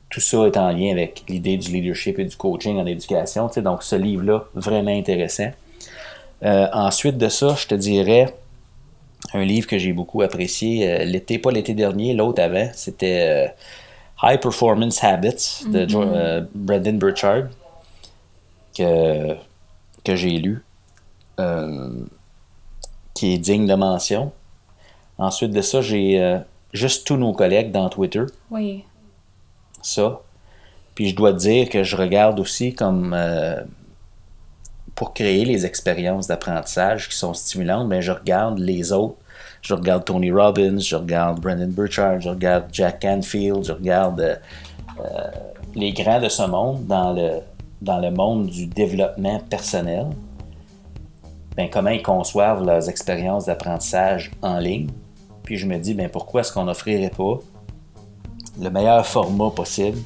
[0.10, 3.52] tout ça est en lien avec l'idée du leadership et du coaching en éducation.
[3.58, 5.52] Donc, ce livre-là, vraiment intéressant.
[6.42, 8.34] Euh, ensuite de ça, je te dirais
[9.34, 13.48] un livre que j'ai beaucoup apprécié euh, l'été, pas l'été dernier, l'autre avant, c'était euh,
[14.22, 15.96] High Performance Habits de mm-hmm.
[15.96, 17.44] euh, Brendan Burchard
[18.78, 19.36] que,
[20.04, 20.64] que j'ai lu,
[23.14, 24.32] qui est digne de mention.
[25.18, 26.40] Ensuite de ça, j'ai
[26.74, 28.24] juste tous nos collègues dans Twitter.
[28.50, 28.84] Oui.
[29.84, 30.22] Ça.
[30.96, 33.16] Puis je dois dire que je regarde aussi comme
[34.96, 39.18] pour créer les expériences d'apprentissage qui sont stimulantes, mais ben, je regarde les autres.
[39.64, 44.36] Je regarde Tony Robbins, je regarde Brandon Burchard, je regarde Jack Canfield, je regarde euh,
[45.00, 45.32] euh,
[45.74, 47.40] les grands de ce monde dans le,
[47.82, 50.08] dans le monde du développement personnel.
[51.56, 54.90] Ben, comment ils conçoivent leurs expériences d'apprentissage en ligne.
[55.44, 57.40] Puis je me dis, ben, pourquoi est-ce qu'on n'offrirait pas
[58.62, 60.00] le meilleur format possible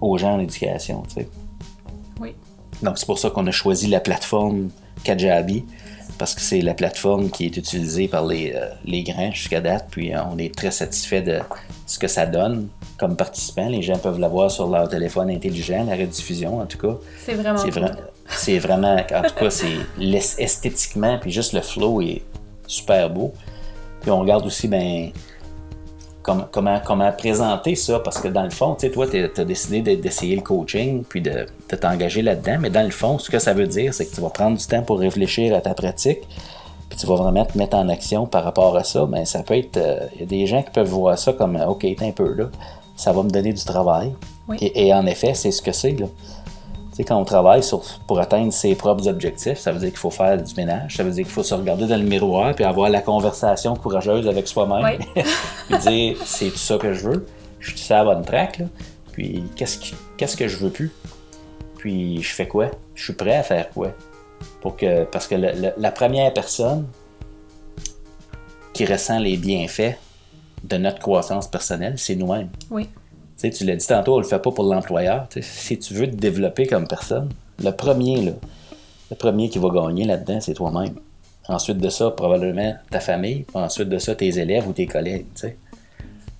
[0.00, 1.28] aux gens en éducation, tu sais?
[2.20, 2.34] Oui.
[2.82, 4.70] Donc, c'est pour ça qu'on a choisi la plateforme
[5.04, 5.64] Kajabi,
[6.18, 9.86] parce que c'est la plateforme qui est utilisée par les, euh, les grands jusqu'à date,
[9.90, 11.40] puis euh, on est très satisfait de
[11.86, 12.68] ce que ça donne.
[12.98, 13.68] comme participant.
[13.68, 16.96] Les gens peuvent l'avoir sur leur téléphone intelligent, la rediffusion en tout cas.
[17.24, 17.70] C'est vraiment C'est
[18.28, 19.78] c'est vraiment, en tout cas, c'est
[20.38, 22.22] esthétiquement, puis juste le flow est
[22.66, 23.32] super beau.
[24.00, 25.10] Puis on regarde aussi, ben,
[26.24, 29.44] comme- comment, comment présenter ça, parce que dans le fond, tu sais, toi, tu as
[29.44, 33.30] décidé de- d'essayer le coaching, puis de, de t'engager là-dedans, mais dans le fond, ce
[33.30, 35.74] que ça veut dire, c'est que tu vas prendre du temps pour réfléchir à ta
[35.74, 36.22] pratique,
[36.88, 39.04] puis tu vas vraiment te mettre en action par rapport à ça.
[39.06, 41.56] Ben, ça peut être, euh, il y a des gens qui peuvent voir ça comme,
[41.68, 42.46] OK, t'es un peu là,
[42.96, 44.12] ça va me donner du travail.
[44.48, 44.56] Oui.
[44.60, 46.06] Et, et en effet, c'est ce que c'est, là.
[46.94, 50.10] Sais, quand on travaille sur, pour atteindre ses propres objectifs, ça veut dire qu'il faut
[50.10, 52.88] faire du ménage, ça veut dire qu'il faut se regarder dans le miroir puis avoir
[52.88, 54.98] la conversation courageuse avec soi-même.
[55.68, 57.26] puis dire, c'est tout ça que je veux,
[57.58, 58.66] je suis sur la bonne track, là.
[59.12, 60.92] Puis qu'est-ce, qui- qu'est-ce que je veux plus?
[61.78, 62.70] Puis je fais quoi?
[62.94, 63.88] Je suis prêt à faire quoi?
[64.60, 66.86] Pour que, parce que le- le- la première personne
[68.72, 69.96] qui ressent les bienfaits
[70.64, 72.48] de notre croissance personnelle, c'est nous-mêmes.
[72.70, 72.88] Oui.
[73.36, 75.26] Tu l'as dit tantôt, on le fait pas pour l'employeur.
[75.40, 77.28] Si tu veux te développer comme personne,
[77.62, 78.32] le premier, là,
[79.10, 80.94] le premier qui va gagner là-dedans, c'est toi-même.
[81.48, 83.44] Ensuite de ça, probablement ta famille.
[83.52, 85.26] Ensuite de ça, tes élèves ou tes collègues.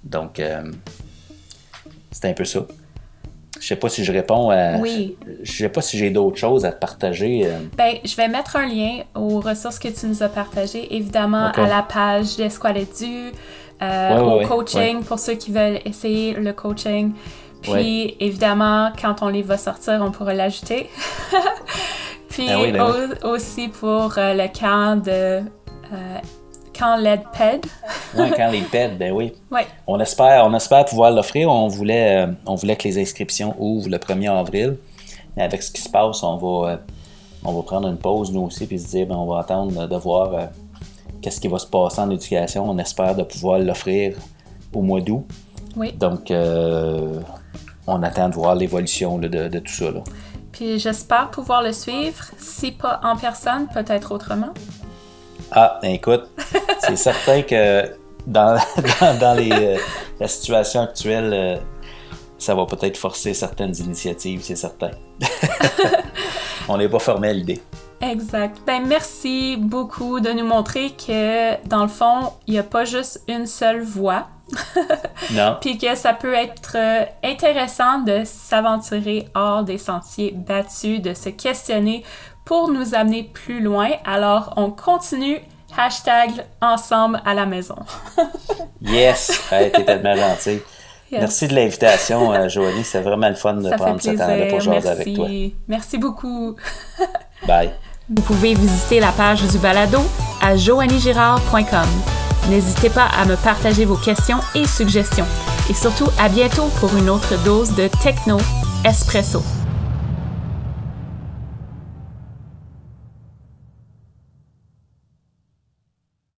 [0.02, 0.72] Donc, euh,
[2.10, 2.66] c'est un peu ça.
[3.64, 4.76] Je sais pas si je réponds à.
[4.76, 5.16] Oui.
[5.42, 7.46] Je sais pas si j'ai d'autres choses à te partager.
[7.46, 7.56] euh.
[7.78, 11.66] Ben, je vais mettre un lien aux ressources que tu nous as partagées, évidemment à
[11.66, 13.32] la page d'Esqualedu,
[13.82, 17.12] euh, Ouais, ouais, au ouais, coaching pour ceux qui veulent essayer le coaching.
[17.62, 20.90] Puis, évidemment, quand on les va sortir, on pourra l'ajouter.
[22.28, 23.14] Puis, oui, ben oui.
[23.22, 25.10] au- aussi pour euh, le camp de.
[25.10, 25.42] euh,
[26.78, 27.66] camp LEDPED.
[28.16, 29.32] Ouais, quand les pètes, ben oui.
[29.50, 29.66] Ouais.
[29.86, 31.48] On espère, on espère pouvoir l'offrir.
[31.48, 34.76] On voulait, euh, on voulait que les inscriptions ouvrent le 1er avril.
[35.36, 36.76] Mais avec ce qui se passe, on va, euh,
[37.44, 39.96] on va prendre une pause, nous aussi, puis se dire, ben, on va attendre de
[39.96, 40.46] voir euh,
[41.22, 42.68] qu'est-ce qui va se passer en éducation.
[42.68, 44.16] On espère de pouvoir l'offrir
[44.72, 45.24] au mois d'août.
[45.76, 45.92] Oui.
[45.92, 46.32] Donc,
[47.86, 49.90] on attend de voir l'évolution de, de tout ça.
[49.90, 50.02] Là.
[50.52, 54.54] Puis, j'espère pouvoir le suivre, si pas en personne, peut-être autrement.
[55.56, 56.24] Ah, ben, écoute,
[56.80, 57.88] c'est certain que
[58.26, 58.58] dans,
[59.00, 59.76] dans, dans les, euh,
[60.18, 61.56] la situation actuelle, euh,
[62.38, 64.90] ça va peut-être forcer certaines initiatives, c'est certain.
[66.68, 67.60] On n'est pas formé à l'idée.
[68.00, 68.58] Exact.
[68.66, 73.22] Ben, merci beaucoup de nous montrer que, dans le fond, il n'y a pas juste
[73.28, 74.26] une seule voie.
[75.32, 75.56] Non?
[75.60, 81.30] Puis que ça peut être euh, intéressant de s'aventurer hors des sentiers battus, de se
[81.30, 82.04] questionner
[82.44, 83.90] pour nous amener plus loin.
[84.04, 85.38] Alors, on continue.
[85.76, 86.30] Hashtag
[86.60, 87.76] ensemble à la maison.
[88.80, 89.40] Yes!
[89.50, 90.60] Hey, T'es tellement gentil.
[91.10, 91.20] Yes.
[91.20, 92.84] Merci de l'invitation, euh, Joanie.
[92.84, 94.58] C'est vraiment le fun de Ça prendre ce temps-là plaisir.
[94.58, 94.88] pour Merci.
[94.88, 95.28] avec toi.
[95.68, 96.56] Merci beaucoup.
[97.46, 97.70] Bye.
[98.10, 100.00] Vous pouvez visiter la page du balado
[100.42, 101.88] à joannygirard.com.
[102.50, 105.26] N'hésitez pas à me partager vos questions et suggestions.
[105.70, 108.36] Et surtout, à bientôt pour une autre dose de Techno
[108.84, 109.42] Espresso.